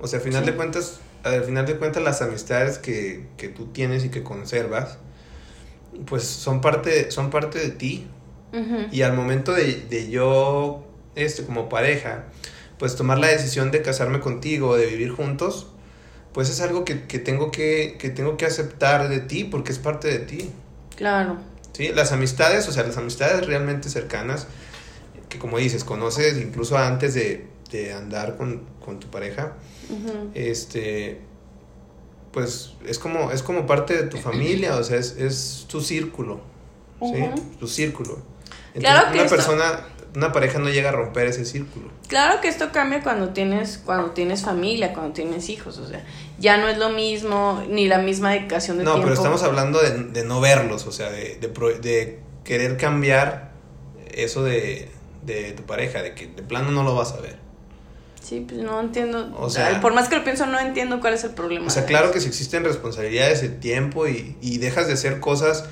[0.01, 0.51] O sea, al final Sí.
[0.51, 4.97] de cuentas, al final de cuentas las amistades que, que tú tienes y que conservas,
[6.05, 8.07] pues son parte, son parte de ti.
[8.91, 12.25] Y al momento de, de yo, este, como pareja,
[12.77, 15.67] pues tomar la decisión de casarme contigo o de vivir juntos,
[16.33, 19.79] pues es algo que, que tengo que, que tengo que aceptar de ti porque es
[19.79, 20.51] parte de ti.
[20.97, 21.37] Claro,
[21.73, 21.89] ¿sí?
[21.93, 24.47] Las amistades, o sea, las amistades realmente cercanas,
[25.29, 29.53] que como dices, conoces incluso antes de, de andar con, con tu pareja,
[29.89, 30.31] Ujú.
[30.33, 31.21] este,
[32.31, 36.41] pues es como, es como parte de tu familia, o sea, es, es tu círculo,
[36.99, 37.23] ¿sí?
[37.59, 38.17] Tu círculo.
[38.73, 39.79] Entonces, Claro que una esto- persona,
[40.15, 41.89] una pareja no llega a romper ese círculo.
[42.07, 46.03] Claro que esto cambia cuando tienes, cuando tienes familia, cuando tienes hijos, o sea,
[46.39, 49.07] ya no es lo mismo, ni la misma dedicación de No, tiempo.
[49.09, 51.47] pero estamos hablando de, de no verlos, o sea, de, de,
[51.81, 53.51] de querer cambiar
[54.11, 54.89] eso de,
[55.23, 57.37] de tu pareja, de que de plano no lo vas a ver.
[58.21, 61.23] Sí, pues no entiendo, O sea- por más que lo pienso, no entiendo cuál es
[61.23, 61.67] el problema.
[61.67, 62.13] O sea, claro eso.
[62.15, 65.65] que si existen responsabilidades de tiempo y, y dejas de hacer cosas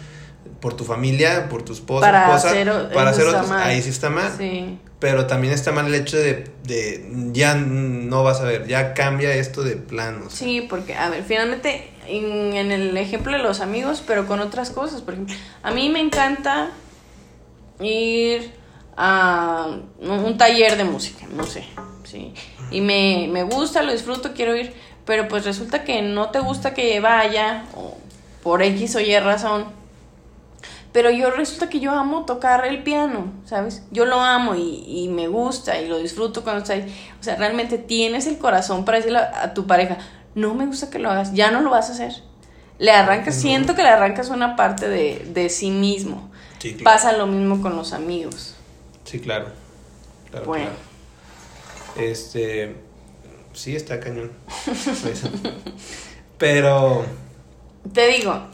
[0.63, 4.10] por tu familia, por tu esposa, Para esposa, hacer para hacer otros, ahí sí está
[4.10, 4.32] mal.
[4.38, 8.93] Sí, Pero también está mal el hecho de, de ya no vas a ver, ya
[8.93, 10.28] cambia esto de plano.
[10.28, 10.47] o sea.
[10.47, 14.69] sí, porque, a ver, finalmente, en, en el ejemplo de los amigos, pero con otras
[14.69, 16.69] cosas, por ejemplo, a mí me encanta
[17.82, 18.54] ir
[18.95, 19.67] a
[19.99, 21.65] un taller de música, no sé,
[22.06, 22.34] sí,
[22.71, 24.71] y me, me gusta, lo disfruto, quiero ir,
[25.04, 27.97] pero pues resulta que no te gusta que vaya, o
[28.41, 29.83] por X o Y razón,
[30.93, 33.84] pero yo resulta que yo amo tocar el piano, ¿sabes?
[33.91, 36.95] Yo lo amo y, y me gusta y lo disfruto cuando está ahí.
[37.19, 39.97] O sea, realmente tienes el corazón para decirle a, a tu pareja,
[40.36, 42.13] no me gusta que lo hagas, ya no lo vas a hacer.
[42.79, 43.41] Le arrancas, No.
[43.41, 46.32] siento que le arrancas una parte de, de sí mismo.
[46.60, 46.84] Sí, claro.
[46.86, 48.56] Pasa lo mismo con los amigos.
[49.03, 49.47] Sí, claro.
[50.32, 50.65] Claro, Bueno.
[51.95, 52.10] claro.
[52.10, 52.75] Este.
[53.53, 54.32] Sí, está cañón.
[56.38, 57.06] Pero.
[57.93, 58.47] Te digo,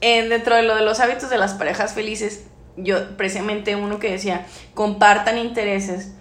[0.00, 2.44] eh, dentro de lo de los hábitos de las parejas felices,
[2.76, 6.12] yo precisamente uno que decía, compartan intereses,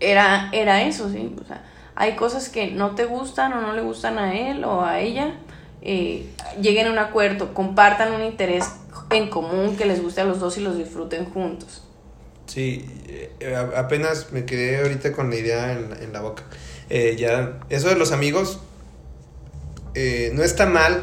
[0.00, 1.34] era, era eso, ¿sí?
[1.40, 1.64] O sea,
[1.94, 5.34] hay cosas que no te gustan o no le gustan a él o a ella,
[5.82, 6.26] eh,
[6.60, 8.64] lleguen a un acuerdo, compartan un interés
[9.10, 11.84] en común que les guste a los dos y los disfruten juntos.
[12.46, 16.42] Sí, eh, a- apenas me quedé ahorita con la idea en, en la boca.
[16.90, 18.58] Eh, ya, eso de los amigos,
[19.94, 21.02] eh, no está mal,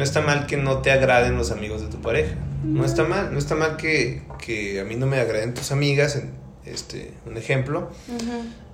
[0.00, 2.34] no está mal que no te agraden los amigos de tu pareja.
[2.64, 6.16] No está mal, no está mal que, que a mí no me agraden tus amigas,
[6.16, 6.30] en,
[6.64, 7.90] este, un ejemplo.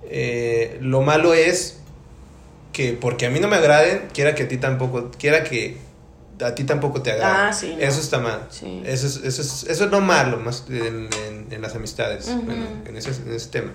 [0.05, 1.79] Eh, lo malo es
[2.73, 5.79] que porque a mí no me agraden, quiera que a ti tampoco, quiera que
[6.41, 7.49] a ti tampoco te agraden.
[7.49, 7.83] Ah, sí, no.
[7.83, 8.47] Eso está mal.
[8.51, 8.83] Sí.
[8.85, 12.67] Eso, es, eso, es, eso es lo malo más en, en- en las amistades, bueno,
[12.87, 13.73] en, ese, en ese tema.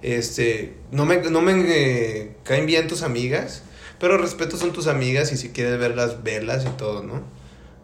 [0.00, 3.62] Este, no me, no me eh, caen bien tus amigas,
[4.00, 7.22] pero respeto son tus amigas y si quieres verlas, verlas y todo, ¿no?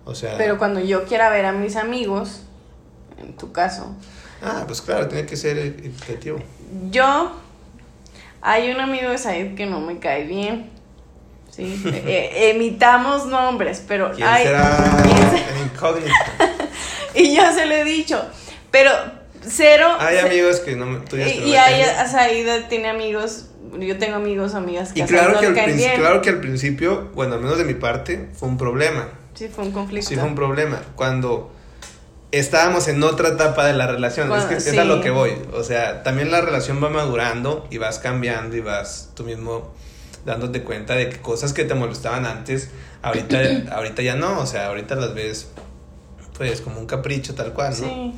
[0.04, 0.36] O sea...
[0.36, 2.42] Pero cuando yo quiera ver a mis amigos,
[3.18, 3.94] en tu caso,
[4.42, 6.38] Ah, pues claro, tiene que ser equitativo.
[6.90, 7.32] Yo,
[8.42, 10.70] hay un amigo de Said que no me cae bien.
[11.50, 14.12] Sí, eh, emitamos nombres, pero...
[14.12, 15.04] ¿Quién será?
[15.64, 16.14] Incógnito.
[17.14, 18.22] y yo se lo he dicho,
[18.70, 18.90] pero
[19.42, 19.96] cero...
[19.98, 21.00] Hay amigos que no...
[21.04, 23.46] Tú ya y hay, Saida tiene amigos
[23.80, 27.40] yo tengo amigos, amigas que y claro que, al claro que al principio, bueno, al
[27.40, 29.08] menos de mi parte, fue un problema.
[29.34, 30.08] Sí, fue un conflicto.
[30.08, 30.80] Sí, fue un problema.
[30.94, 31.52] Cuando
[32.30, 35.32] estábamos en otra etapa de la relación, es que es a lo que voy.
[35.52, 39.74] O sea, también la relación va madurando y vas cambiando y vas tú mismo
[40.24, 42.70] dándote cuenta de que cosas que te molestaban antes,
[43.02, 43.38] ahorita,
[43.72, 44.40] ahorita ya no.
[44.40, 45.48] O sea, ahorita las ves
[46.36, 47.86] pues como un capricho tal cual, ¿no?
[47.86, 48.14] Sí.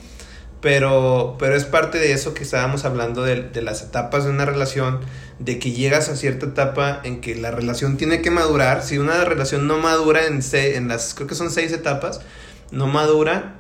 [0.61, 4.45] Pero, pero es parte de eso que estábamos hablando de, de, las etapas de una
[4.45, 5.01] relación,
[5.39, 8.83] de que llegas a cierta etapa en que la relación tiene que madurar.
[8.83, 12.21] Si una relación no madura en, en las, creo que son seis etapas,
[12.71, 13.57] no madura,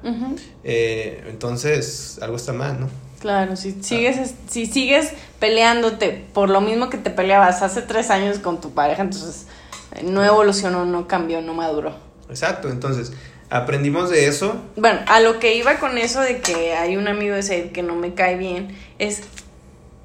[0.64, 2.88] eh, entonces algo está mal, ¿no?
[3.20, 8.38] Claro, si sigues, si sigues peleándote por lo mismo que te peleabas hace tres años
[8.38, 9.46] con tu pareja, entonces
[9.94, 11.96] eh, no evolucionó, no cambió, no maduró.
[12.28, 13.12] Exacto, entonces
[13.50, 14.56] aprendimos de eso.
[14.76, 17.82] Bueno, a lo que iba con eso de que hay un amigo de Said que
[17.82, 19.22] no me cae bien, es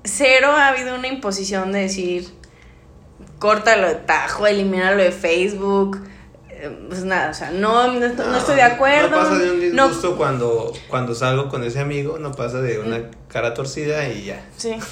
[0.03, 2.27] cero ha habido una imposición de decir,
[3.39, 6.01] córtalo de tajo, elimínalo de Facebook.
[6.49, 8.05] Eh, pues nada, o sea, no, no,
[8.37, 9.09] estoy de acuerdo.
[9.09, 12.99] No pasa de un disgusto cuando, cuando salgo con ese amigo, no pasa de una
[12.99, 13.11] mm.
[13.27, 14.45] cara torcida y ya.
[14.57, 14.75] Sí.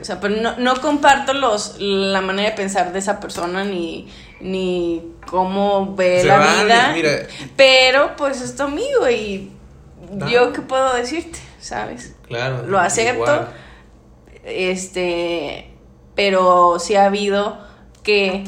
[0.00, 4.08] O sea, pero no, no comparto los, la manera de pensar de esa persona ni,
[4.40, 6.38] ni cómo ve la
[6.94, 7.26] vida.
[7.56, 9.50] Pero pues es tu amigo y
[10.30, 12.14] yo qué puedo decirte, ¿sabes?
[12.26, 12.66] Claro.
[12.66, 13.48] Lo acepto.
[14.44, 15.74] Este,
[16.14, 17.58] pero sí ha habido
[18.02, 18.44] que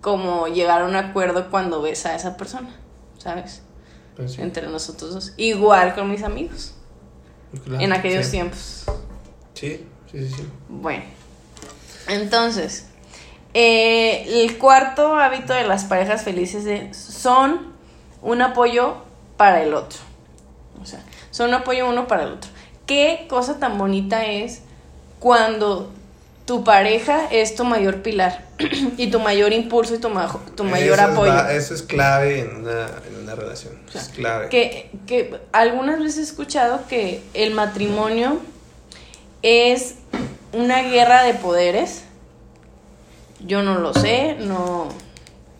[0.00, 2.74] como llegar a un acuerdo cuando ves a esa persona,
[3.18, 3.62] ¿sabes?
[4.16, 5.32] Pues Entre nosotros dos.
[5.36, 6.74] Igual con mis amigos.
[7.78, 8.84] en aquellos tiempos.
[9.54, 10.48] Sí, sí, sí, sí.
[10.68, 11.04] Bueno.
[12.08, 12.88] Entonces,
[13.54, 17.72] eh, el cuarto hábito de las parejas felices son
[18.22, 18.96] un apoyo
[19.36, 19.98] para el otro.
[20.80, 22.50] O sea, son un apoyo uno para el otro.
[22.86, 24.62] Qué cosa tan bonita es
[25.20, 25.90] cuando
[26.46, 28.44] tu pareja es tu mayor pilar
[28.96, 30.10] y tu mayor impulso y tu,
[30.56, 31.48] tu mayor apoyo.
[31.48, 33.78] eso es clave en una, en una relación.
[33.94, 34.48] es clave.
[34.48, 38.40] Que, que algunas veces he escuchado que el matrimonio
[39.42, 39.96] es
[40.52, 42.04] una guerra de poderes
[43.46, 44.88] yo no lo sé, no,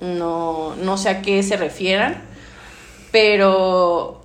[0.00, 2.22] no, no sé a qué se refieran,
[3.10, 4.22] pero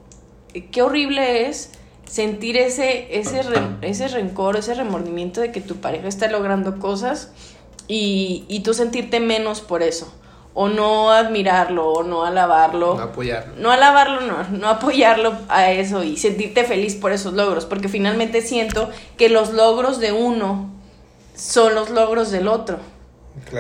[0.72, 1.72] qué horrible es
[2.06, 3.42] sentir ese, ese,
[3.82, 7.32] ese rencor, ese remordimiento de que tu pareja está logrando cosas
[7.88, 10.14] y, y tú sentirte menos por eso.
[10.60, 12.96] O no admirarlo, o no alabarlo.
[12.96, 13.54] No apoyarlo.
[13.58, 17.66] No alabarlo, no, no apoyarlo a eso y sentirte feliz por esos logros.
[17.66, 20.72] Porque finalmente siento que los logros de uno
[21.36, 22.80] son los logros del otro.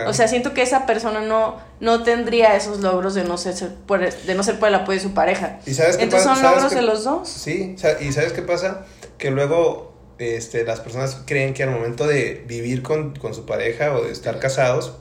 [0.07, 3.53] O sea, siento que esa persona no, no tendría esos logros de no ser,
[3.85, 5.59] por, de no ser por el apoyo de su pareja.
[5.65, 7.27] ¿Y sabes Entonces son logros de los dos.
[7.29, 8.85] Sí, y ¿sabes qué pasa?
[9.17, 14.03] Que luego este, las personas creen que al momento de vivir con, su pareja o
[14.03, 14.97] de estar casados,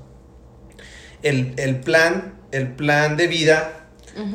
[1.23, 3.87] el, plan, el plan de vida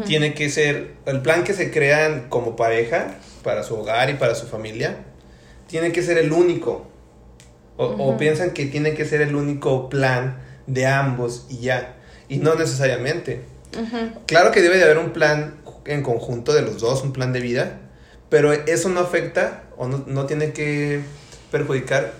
[0.06, 4.36] tiene que ser, el plan que se crean como pareja para su hogar y para
[4.36, 4.97] su familia,
[5.67, 6.90] tiene que ser el único.
[7.83, 11.95] O, piensan que tiene que ser el único plan de ambos y ya.
[12.29, 13.43] Y no necesariamente.
[14.27, 17.39] Claro que debe de haber un plan en conjunto de los dos, un plan de
[17.39, 17.79] vida,
[18.29, 21.01] pero eso no afecta o no, tiene que
[21.51, 22.13] perjudicar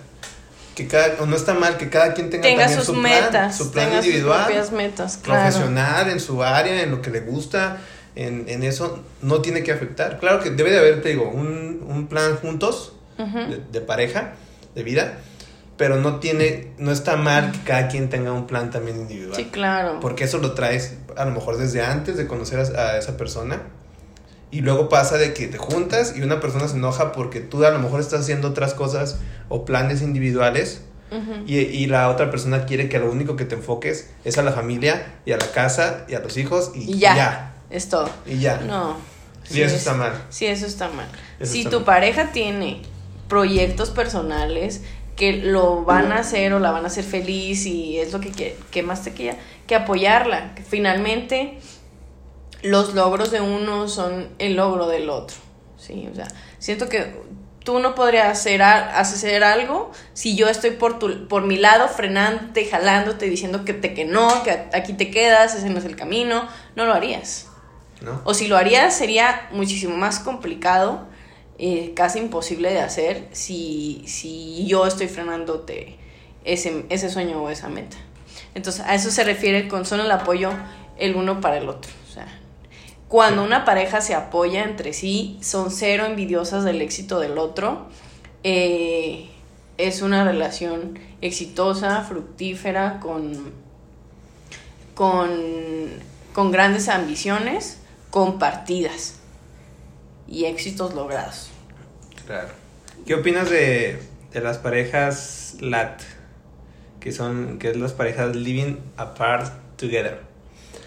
[0.74, 3.52] que cada, o no está mal que cada quien tenga, también sus su metas, plan,
[3.52, 7.78] su plan individual, metas, profesional, en su área, en lo que le gusta,
[8.14, 10.18] en, eso no tiene que afectar.
[10.18, 12.94] Claro que debe de haber, te digo, un, plan juntos
[13.70, 14.32] de, pareja,
[14.74, 15.18] de vida,
[15.76, 19.36] pero no tiene, no está mal que cada quien tenga un plan también individual.
[19.36, 20.00] Sí, claro.
[20.00, 23.62] Porque eso lo traes a lo mejor desde antes de conocer a, esa persona.
[24.50, 27.70] Y luego pasa de que te juntas y una persona se enoja porque tú a
[27.70, 30.82] lo mejor estás haciendo otras cosas o planes individuales
[31.46, 34.52] y, y, la otra persona quiere que lo único que te enfoques es a la
[34.52, 37.54] familia y a la casa y a los hijos y, ya.
[37.68, 38.08] Es todo.
[38.24, 38.58] Y ya.
[38.58, 38.96] No.
[39.50, 40.12] Y eso está mal.
[40.30, 41.08] Sí, eso está mal.
[41.42, 42.82] si tu pareja tiene
[43.28, 44.82] proyectos personales,
[45.22, 48.56] que lo van a hacer o la van a hacer feliz y es lo que,
[48.72, 49.36] que, más te queda,
[49.68, 50.52] que apoyarla.
[50.56, 51.60] Que finalmente
[52.62, 55.36] los logros de uno son el logro del otro.
[55.76, 56.26] Sí, o sea,
[56.58, 57.14] siento que
[57.62, 62.64] tú no podrías hacer, hacer algo si yo estoy por, tu, por mi lado frenándote,
[62.64, 66.84] jalándote, diciéndote que, que no, que aquí te quedas, ese no es el camino, no
[66.84, 67.46] lo harías.
[68.00, 68.20] ¿No?
[68.24, 71.06] O si lo harías sería muchísimo más complicado
[71.64, 75.96] eh, casi imposible de hacer si, si yo estoy frenándote
[76.44, 77.96] ese, ese sueño o esa meta.
[78.56, 80.50] Entonces, a eso se refiere con solo el apoyo
[80.98, 81.92] el uno para el otro.
[82.10, 82.26] O sea,
[83.06, 87.86] cuando una pareja se apoya entre sí, son cero envidiosas del éxito del otro.
[88.42, 89.30] Eh,
[89.78, 93.52] es una relación exitosa, fructífera, con,
[94.96, 95.30] con,
[96.32, 97.78] con grandes ambiciones
[98.10, 99.20] compartidas
[100.26, 101.51] y éxitos logrados.
[102.26, 102.48] Claro.
[103.06, 103.98] ¿Qué opinas de,
[104.32, 106.00] de las parejas LAT?
[107.00, 110.20] Que son, que es las parejas living apart together.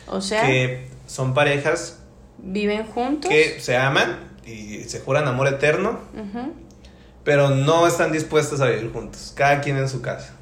[0.08, 2.00] O sea, que son parejas
[2.38, 3.30] viven juntos.
[3.30, 6.54] que se aman y se juran amor eterno, Ujú.
[7.24, 9.34] pero no están dispuestos a vivir juntos.
[9.36, 10.34] Cada quien en su casa,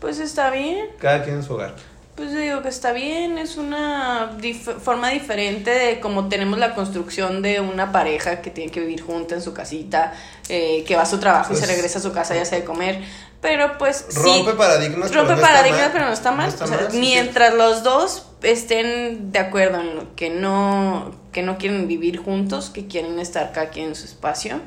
[0.00, 0.86] Pues está bien.
[1.00, 1.74] cada quien en su hogar.
[2.18, 6.74] Pues yo digo que está bien, es una dif- forma diferente de como tenemos la
[6.74, 10.12] construcción de una pareja que tiene que vivir junta en su casita,
[10.48, 12.56] eh, que va a su trabajo y Pues- se regresa a su casa y hace
[12.56, 13.00] de comer.
[13.40, 16.46] Pero pues sí, Rompe paradigmas, pero rompe paradigmas, pero no está mal.
[16.48, 20.28] No está O sea, mal, sí, mientras los dos estén de acuerdo en lo que
[20.28, 24.60] no, que no quieren vivir juntos, que quieren estar cada quien en su espacio,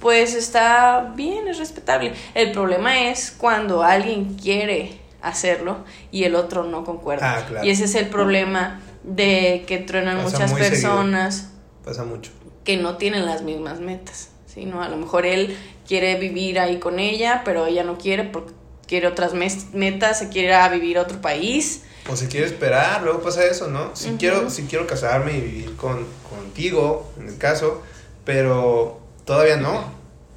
[0.00, 2.14] pues está bien, es respetable.
[2.34, 4.98] El problema es cuando alguien quiere
[5.28, 7.38] hacerlo y el otro no concuerda.
[7.38, 7.66] Ah, claro.
[7.66, 10.68] Y ese es el problema de que truenan Pasa muchas seguido.
[10.70, 11.48] personas
[11.84, 12.30] Pasa mucho.
[12.64, 14.64] que no tienen las mismas metas, ¿sí?
[14.64, 14.82] ¿no?
[14.82, 15.56] A lo mejor él
[15.86, 18.52] quiere vivir ahí con ella, pero ella no quiere porque
[18.86, 21.82] quiere otras metas, se quiere ir a vivir a otro país.
[22.08, 23.94] O se quiere esperar, luego pasa eso, ¿no?
[23.96, 27.82] Si quiero, si quiero casarme y vivir con, contigo, en el caso,
[28.24, 29.92] pero todavía no.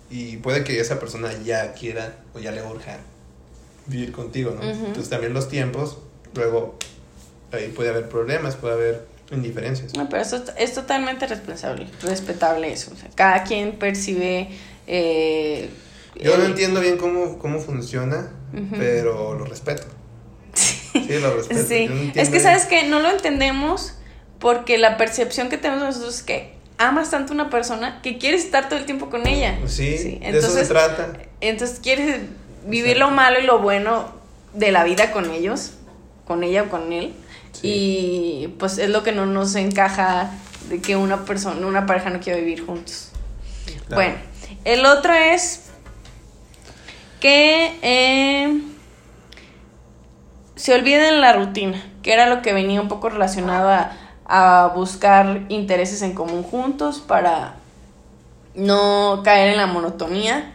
[0.10, 2.98] Y puede que esa persona ya quiera o ya le urja
[3.90, 4.62] vivir contigo, ¿no?
[4.64, 5.98] Entonces también los tiempos,
[6.36, 6.78] luego
[7.52, 9.94] ahí puede haber problemas, puede haber indiferencias.
[9.96, 12.92] No, pero eso es totalmente responsable, respetable eso.
[12.94, 14.50] O sea, cada quien percibe...
[14.88, 15.70] eh,
[16.16, 18.32] Yo no entiendo bien cómo, cómo funciona,
[18.78, 19.84] pero lo respeto.
[20.54, 21.66] Sí, lo respeto.
[21.68, 23.94] Sí, no es que sabes que no lo entendemos
[24.40, 28.46] porque la percepción que tenemos nosotros es que amas tanto a una persona que quieres
[28.46, 29.60] estar todo el tiempo con ella.
[29.68, 31.14] Sí, de eso se trata.
[31.42, 32.22] entonces quieres
[32.66, 34.05] vivir lo malo y lo bueno
[34.53, 35.74] de la vida con ellos,
[36.26, 37.14] con ella o con él.
[37.51, 37.68] Sí.
[38.43, 40.32] Y pues es lo que no nos encaja
[40.70, 43.12] de que una persona, una pareja no quiere vivir juntos.
[43.88, 43.95] Claro.
[43.95, 44.16] Bueno,
[44.66, 45.70] el otro es
[47.20, 48.62] que eh,
[50.55, 53.91] se olviden la rutina, que era lo que venía un poco relacionado a,
[54.26, 57.55] a buscar intereses en común juntos para
[58.55, 60.53] no caer en la monotonía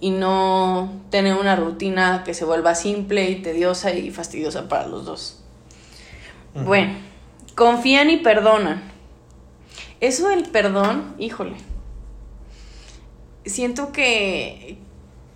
[0.00, 5.04] y no tener una rutina que se vuelva simple y tediosa y fastidiosa para los
[5.04, 5.42] dos.
[6.54, 6.94] Bueno,
[7.54, 8.82] confían y perdonan.
[10.00, 11.56] Eso del perdón, híjole.
[13.44, 14.78] Siento que,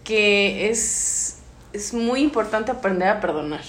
[0.04, 1.38] que es,
[1.72, 3.62] es muy importante aprender a perdonar.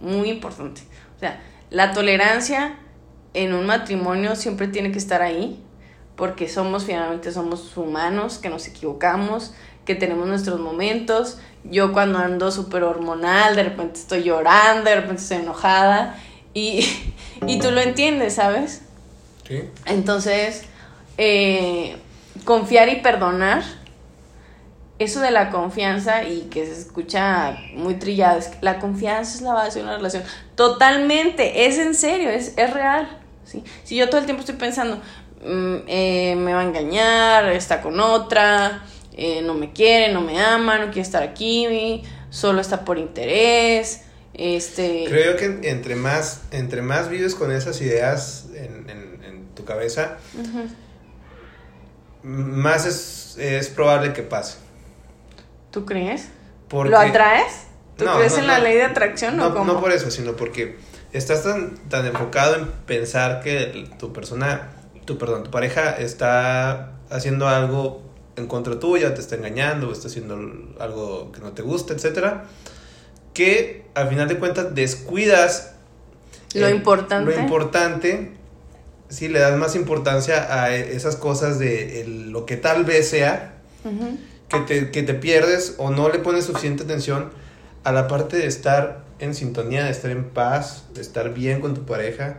[0.00, 0.82] Muy importante.
[1.16, 2.78] O sea, la tolerancia
[3.34, 5.62] en un matrimonio siempre tiene que estar ahí.
[6.16, 9.54] Porque somos, finalmente, somos humanos, que nos equivocamos,
[9.90, 11.38] que tenemos nuestros momentos.
[11.64, 16.16] Yo cuando ando súper hormonal, de repente estoy llorando, de repente estoy enojada.
[16.54, 16.86] Y,
[17.46, 18.82] y tú lo entiendes, ¿sabes?
[19.48, 19.62] Sí.
[19.86, 20.62] Entonces,
[21.18, 21.96] eh,
[22.44, 23.64] confiar y perdonar,
[25.00, 29.40] eso de la confianza y que se escucha muy trillado, es que la confianza es
[29.42, 30.22] la base de una relación.
[30.54, 33.08] Totalmente, es en serio, es, es real.
[33.44, 33.64] ¿sí?
[33.82, 34.98] Si yo todo el tiempo estoy pensando,
[35.44, 40.40] mm, eh, me va a engañar, está con otra, eh, no me quiere, no me
[40.40, 44.02] ama, no quiere estar aquí, solo está por interés.
[44.34, 49.64] Este, Creo que entre más, entre más vives con esas ideas en, en- en tu
[49.64, 50.16] cabeza,
[52.22, 54.58] más es, es probable que pase.
[55.70, 56.28] ¿Tú crees?
[56.68, 57.66] Porque, ¿Lo atraes?
[57.96, 59.72] ¿Tú No, crees no, en la ley de atracción No, o cómo?
[59.74, 60.76] no por eso, sino porque
[61.12, 64.70] estás tan, tan enfocado en pensar que tu persona,
[65.04, 68.02] tu, perdón, tu pareja está haciendo algo
[68.40, 70.36] en contra tuya, te está engañando, o está haciendo
[70.80, 72.46] algo que no te gusta, etcétera,
[73.34, 75.72] que al final de cuentas descuidas
[76.54, 77.32] Lo importante.
[77.34, 78.32] Lo importante,
[79.08, 83.54] sí, le das más importancia a esas cosas de el- lo que tal vez sea,
[83.84, 84.18] Ujú.
[84.48, 87.30] que te, que te pierdes o no le pones suficiente atención
[87.84, 91.74] a la parte de estar en sintonía, de estar en paz, de estar bien con
[91.74, 92.38] tu pareja,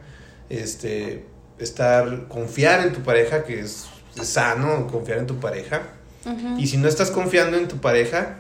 [0.49, 1.23] este,
[1.57, 3.85] estar, confiar en tu pareja, que es
[4.22, 5.82] sano confiar en tu pareja.
[6.57, 8.38] Y si no estás confiando en tu pareja,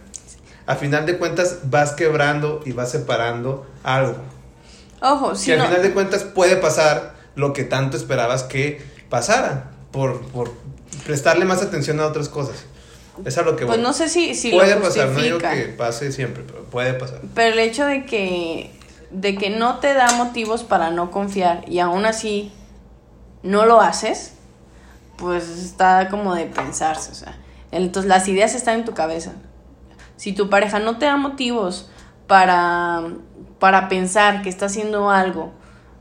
[0.67, 4.17] a final de cuentas vas quebrando y vas separando algo.
[5.01, 9.71] Ojo, Que si al final de cuentas puede pasar lo que tanto esperabas que pasara,
[9.91, 10.51] por, por
[11.05, 12.65] prestarle más atención a otras cosas.
[13.25, 13.83] Es a lo que pues voy.
[13.83, 17.21] no sé si, si puede lo pasar, no digo que pase siempre, pero puede pasar.
[17.33, 18.71] Pero el hecho de que
[19.11, 22.51] de que no te da motivos para no confiar y aún así
[23.43, 24.33] no lo haces,
[25.21, 27.37] pues está como de pensarse, o sea,
[27.71, 29.33] entonces las ideas están en tu cabeza.
[30.17, 31.91] Si tu pareja no te da motivos
[32.25, 33.03] para,
[33.59, 35.53] para pensar que está haciendo algo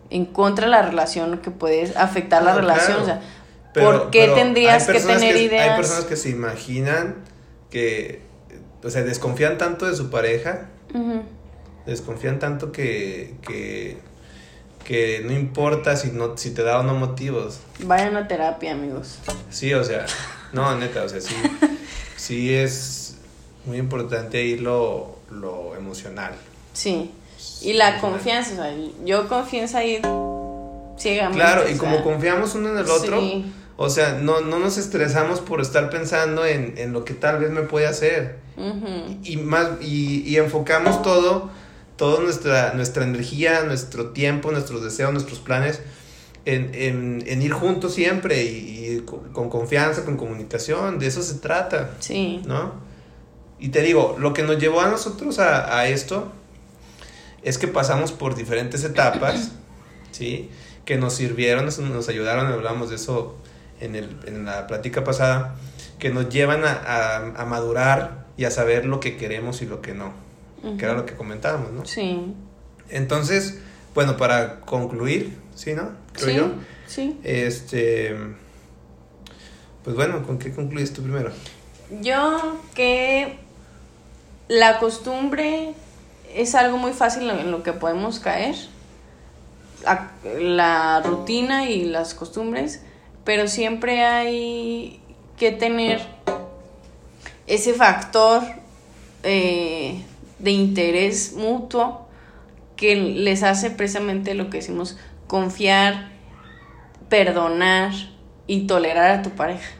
[0.09, 3.21] en contra de la relación que puede afectar la relación, o sea,
[3.75, 5.71] ¿por qué tendrías que tener ideas?
[5.71, 7.16] Hay personas que se imaginan
[7.68, 8.23] que,
[8.83, 10.68] o sea, desconfían tanto de su pareja,
[11.85, 13.99] desconfían tanto que, que,
[14.85, 17.61] que no importa si, no, si te da o no motivos.
[17.81, 19.18] Vayan a terapia, amigos.
[19.51, 20.07] Sí, o sea,
[20.53, 21.35] no, neta, o sea, sí,
[22.16, 23.16] sí es
[23.66, 26.33] muy importante ahí lo, lo emocional.
[26.72, 27.12] Sí,
[27.62, 28.74] y la confianza, o sea,
[29.05, 30.01] yo confianza ahí
[30.99, 31.39] ciegamente.
[31.39, 33.22] Claro, y como confiamos uno en el otro,
[33.76, 37.51] o sea, no, no nos estresamos por estar pensando en, en lo que tal vez
[37.51, 38.39] me puede hacer.
[39.22, 41.51] y, más, y, y enfocamos todo,
[42.01, 45.82] toda nuestra, nuestra energía, nuestro tiempo, nuestros deseos, nuestros planes
[46.46, 51.90] en, en, en ir juntos siempre y, con, confianza, con comunicación, de eso se trata.
[51.98, 52.40] Sí.
[52.46, 52.72] ¿No?
[53.59, 56.32] Y te digo, lo que nos llevó a nosotros a, a esto
[57.42, 59.51] es que pasamos por diferentes etapas,
[60.11, 60.48] ¿sí?
[60.86, 63.36] Que nos sirvieron, nos ayudaron, hablamos de eso
[63.78, 65.57] en, el, en la plática pasada,
[65.98, 69.92] que nos llevan a, a, madurar y a saber lo que queremos y lo que
[69.92, 70.14] no,
[70.62, 71.84] que era lo que comentábamos, ¿no?
[71.84, 72.34] Sí.
[72.88, 73.61] Entonces,
[73.94, 75.90] bueno, para concluir, ¿sí, no?
[76.12, 76.52] Creo sí, yo.
[76.86, 77.20] Sí.
[77.22, 78.16] Este,
[79.84, 81.30] pues bueno, ¿con qué concluyes tú primero?
[82.00, 83.38] Yo que
[84.48, 85.74] la costumbre
[86.34, 88.56] es algo muy fácil en lo que podemos caer,
[90.38, 92.82] la rutina y las costumbres,
[93.24, 95.00] pero siempre hay
[95.38, 96.00] que tener
[97.46, 98.42] ese factor
[99.22, 100.04] eh,
[100.41, 102.07] de interés mutuo
[102.76, 106.11] que les hace precisamente lo que decimos confiar,
[107.09, 107.93] perdonar
[108.47, 109.70] y tolerar a tu pareja,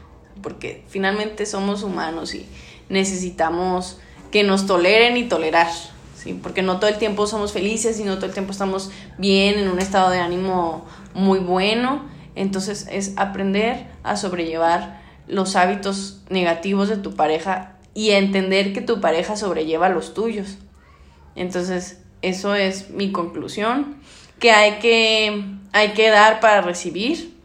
[0.41, 2.45] porque finalmente somos humanos y
[2.89, 3.99] necesitamos
[4.31, 5.71] que nos toleren y tolerar.
[6.15, 6.39] ¿sí?
[6.41, 9.69] Porque no todo el tiempo somos felices y no todo el tiempo estamos bien, en
[9.69, 12.03] un estado de ánimo muy bueno.
[12.35, 19.01] Entonces es aprender a sobrellevar los hábitos negativos de tu pareja y entender que tu
[19.01, 20.57] pareja sobrelleva los tuyos.
[21.35, 23.97] Entonces, eso es mi conclusión,
[24.39, 27.35] que hay que, hay que dar para recibir.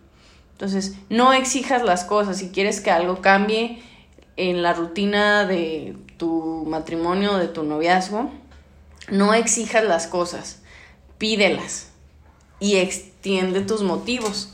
[0.53, 2.39] Entonces, no exijas las cosas.
[2.39, 3.83] Si quieres que algo cambie
[4.37, 8.31] en la rutina de tu matrimonio, de tu noviazgo,
[9.11, 10.61] no exijas las cosas,
[11.19, 11.91] pídelas
[12.59, 14.53] y extiende tus motivos.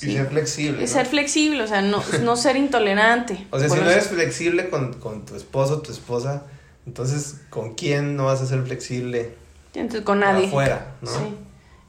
[0.00, 0.84] Y ser flexible.
[0.84, 3.46] Y ser flexible, o sea, no, no ser intolerante.
[3.50, 6.44] O sea, si no eres flexible con, tu esposo tu esposa,
[6.86, 9.34] entonces, ¿con quién no vas a ser flexible?
[9.74, 10.46] Entonces, con nadie.
[10.46, 11.10] Afuera, ¿no?
[11.10, 11.34] Sí,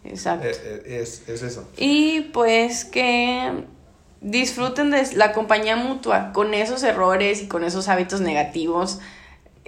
[0.06, 0.48] exacto.
[0.48, 1.68] Eh, eh, es, es eso.
[1.78, 3.64] Y pues que
[4.22, 9.00] disfruten de la compañía mutua con esos errores y con esos hábitos negativos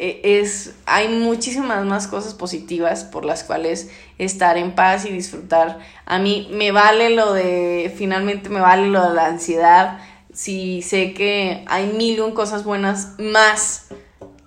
[0.02, 5.78] es, hay muchísimas más cosas positivas por las cuales estar en paz y disfrutar.
[6.06, 10.00] A mí me vale lo de, finalmente me vale lo de la ansiedad,
[10.34, 13.90] si sé que hay mil un cosas buenas más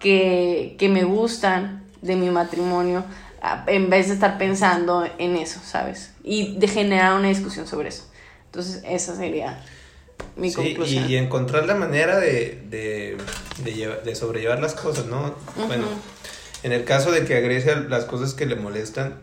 [0.01, 3.05] que, que me gustan de mi matrimonio,
[3.67, 6.13] en vez de estar pensando en eso, ¿sabes?
[6.25, 8.05] Y de generar una discusión sobre eso.
[8.47, 9.63] Entonces, esa sería
[10.37, 11.09] mi conclusión.
[11.09, 13.17] Y, encontrar la manera de, de,
[14.05, 15.35] de, sobrellevar las cosas, ¿no?
[15.67, 15.87] Bueno,
[16.63, 19.21] en el caso de que agrese las cosas que le molestan,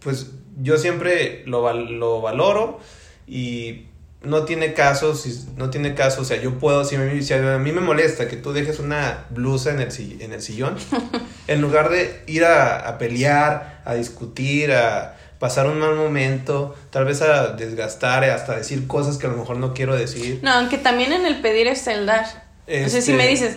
[0.00, 2.80] pues yo siempre lo, lo valoro
[3.26, 3.86] y
[4.22, 7.58] no tiene caso, si no tiene caso, o sea, yo puedo, si, me, si, a
[7.58, 10.76] mí me molesta que tú dejes una blusa en el, en el sillón,
[11.48, 17.04] en lugar de ir a, a pelear, a discutir, a, pasar un mal momento, tal
[17.04, 20.38] vez a desgastar, hasta decir cosas que a lo mejor no quiero decir.
[20.40, 22.24] No, aunque también en el pedir está el dar.
[22.68, 23.56] O sea, si me este dices,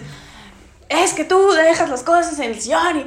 [0.90, 3.06] es que tú dejas las cosas en el sillón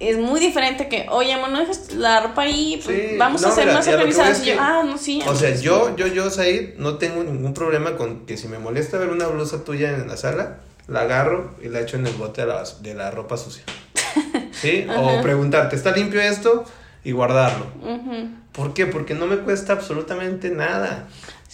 [0.00, 3.52] y es muy diferente que, oye, amor, no dejes la ropa ahí, pues, vamos a
[3.52, 4.44] ser más organizados.
[4.44, 5.22] yo, ah, no, sí.
[5.24, 8.98] O sea, yo, yo, yo, Said, no tengo ningún problema con que si me molesta
[8.98, 10.56] ver una blusa tuya en la sala,
[10.88, 13.62] la agarro y la echo en el bote de la, de la ropa sucia.
[14.50, 14.84] ¿Sí?
[14.98, 16.64] o preguntarte, ¿está limpio esto?
[17.06, 17.66] Y guardarlo.
[18.50, 18.86] ¿Por qué?
[18.86, 21.06] Porque no me cuesta absolutamente nada.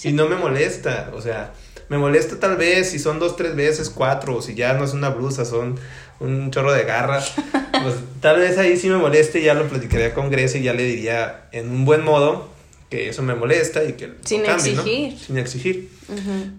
[0.02, 1.10] Y no me molesta.
[1.14, 1.52] O sea,
[1.90, 4.94] me molesta tal vez si son dos, tres veces, cuatro, o si ya no es
[4.94, 5.78] una blusa, son
[6.20, 7.34] un chorro de garras.
[7.82, 10.84] pues tal vez ahí sí me moleste ya lo platicaría con Grecia y ya le
[10.84, 12.48] diría en un buen modo
[12.88, 15.90] que eso me molesta y que sin exigir sin exigir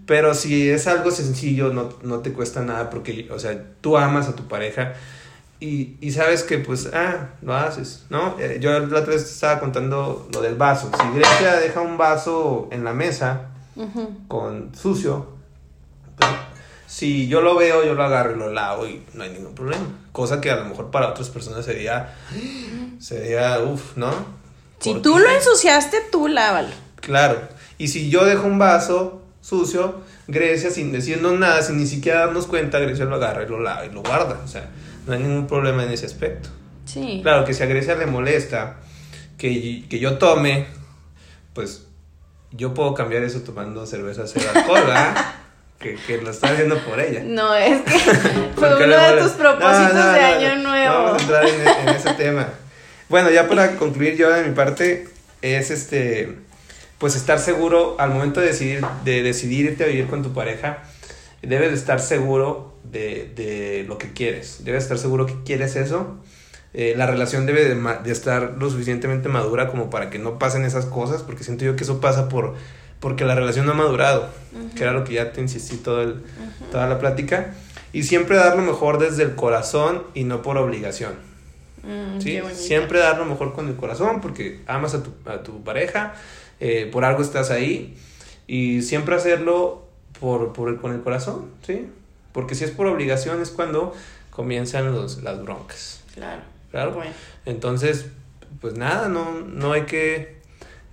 [0.07, 4.27] pero si es algo sencillo no, no te cuesta nada porque o sea tú amas
[4.27, 4.95] a tu pareja
[5.63, 8.35] y, y sabes que pues, ah, lo haces, ¿no?
[8.37, 10.91] Eh, yo la otra vez estaba contando lo del vaso.
[10.99, 13.49] Si Grecia deja un vaso en la mesa
[14.27, 15.27] con sucio,
[16.17, 16.29] pues,
[16.85, 19.85] si yo lo veo, yo lo agarro y lo lavo y no hay ningún problema.
[20.11, 22.13] Cosa que a lo mejor para otras personas sería,
[22.99, 24.11] sería, uff, ¿no?
[24.79, 26.73] Si tú lo ensuciaste, tú lávalo.
[26.97, 27.39] Claro.
[27.77, 32.47] Y si yo dejo un vaso sucio, Grecia, sin decirnos nada, sin ni siquiera darnos
[32.47, 34.41] cuenta, Grecia lo agarra y lo lava y lo guarda.
[34.43, 34.69] O sea,
[35.05, 36.49] no hay ningún problema en ese aspecto.
[36.85, 37.19] Sí.
[37.23, 38.77] Claro que si a Grecia le molesta
[39.37, 40.67] que, que yo tome,
[41.53, 41.87] pues
[42.51, 45.15] yo puedo cambiar eso tomando cerveza cero alcohol, ¿verdad?
[45.79, 47.21] que, que lo está haciendo por ella.
[47.25, 47.99] No, es que
[48.55, 50.93] fue uno de tus propósitos de año nuevo.
[50.93, 52.47] No vamos a entrar en, en ese tema.
[53.09, 55.07] Bueno, ya para concluir yo de mi parte,
[55.41, 56.37] es este
[56.97, 60.83] pues estar seguro al momento de decidir, de decidirte a vivir con tu pareja,
[61.41, 66.17] debes de estar seguro de, de lo que quieres, debes estar seguro que quieres eso.
[66.73, 70.65] Eh, la relación debe de, de, estar lo suficientemente madura como para que no pasen
[70.65, 72.55] esas cosas, porque siento yo que eso pasa por
[72.99, 74.73] porque la relación no ha madurado, uh -huh.
[74.75, 76.71] que era lo que ya te insistí todo el, uh -huh.
[76.71, 77.53] toda la plática,
[77.91, 81.11] y siempre dar lo mejor desde el corazón y no por obligación.
[81.83, 82.39] Mm, ¿sí?
[82.53, 86.15] Siempre dar lo mejor con el corazón porque amas a tu, a tu pareja,
[86.59, 87.97] eh, por algo estás ahí
[88.47, 89.85] y siempre hacerlo
[90.19, 91.87] por, por el, con el corazón, ¿sí?
[92.33, 93.93] Porque si es por obligación es cuando
[94.31, 96.01] comienzan los, las broncas.
[96.13, 96.41] Claro.
[96.71, 96.93] Claro.
[96.93, 97.11] Bueno.
[97.45, 98.07] Entonces,
[98.59, 100.37] pues nada, no, no hay que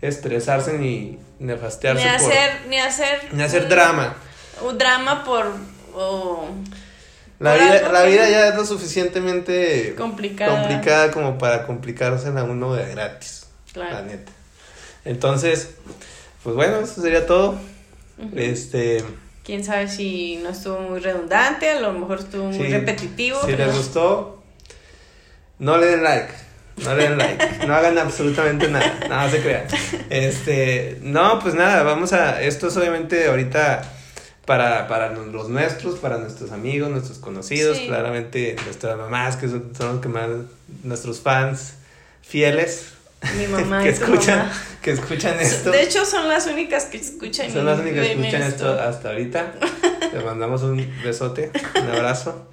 [0.02, 2.04] estresarse ni nefastearse.
[2.04, 4.14] Ni hacer, por, ni hacer, ni hacer un, drama.
[4.62, 5.46] Un drama por...
[5.94, 6.46] Oh,
[7.38, 10.60] la, por vida, la vida ya es lo suficientemente complicada.
[10.60, 13.46] complicada como para complicársela a uno de gratis.
[13.72, 13.94] Claro.
[13.94, 14.30] La neta.
[15.06, 15.70] Entonces,
[16.42, 17.52] pues bueno, eso sería todo.
[18.18, 18.38] Uh -huh.
[18.38, 19.02] Este.
[19.44, 23.40] Quién sabe si no estuvo muy redundante, a lo mejor estuvo muy sí, repetitivo.
[23.40, 23.66] Si pero...
[23.66, 24.42] les gustó,
[25.58, 26.32] no le den like.
[26.84, 29.66] No le den like, no hagan absolutamente nada, nada se crean.
[30.08, 32.42] Este, no, pues nada, vamos a.
[32.42, 33.82] Esto es obviamente ahorita
[34.46, 37.86] para, para los nuestros, para nuestros amigos, nuestros conocidos, sí.
[37.86, 40.28] claramente nuestras mamás, que son, son los que más,
[40.82, 41.74] nuestros fans
[42.22, 42.94] fieles,
[43.36, 44.52] mi mamá que y tu escuchan mamá.
[44.82, 47.50] que escuchan esto De hecho, son las únicas que escuchan.
[47.52, 48.70] son las únicas que escuchan esto.
[48.72, 49.52] esto hasta ahorita
[50.12, 52.48] les mandamos un besote un abrazo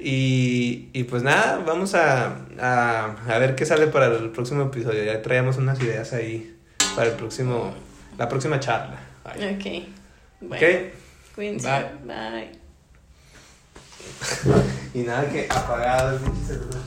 [0.00, 5.04] y, y pues nada vamos a, a, a ver qué sale para el próximo episodio
[5.04, 6.56] ya traíamos unas ideas ahí
[6.96, 7.72] para el próximo
[8.18, 9.54] la próxima charla Bye.
[9.54, 9.88] ok
[10.40, 10.92] bueno, okay.
[11.36, 11.86] cuídense Bye.
[12.04, 12.50] bye
[14.94, 16.82] y nada que apagado el celular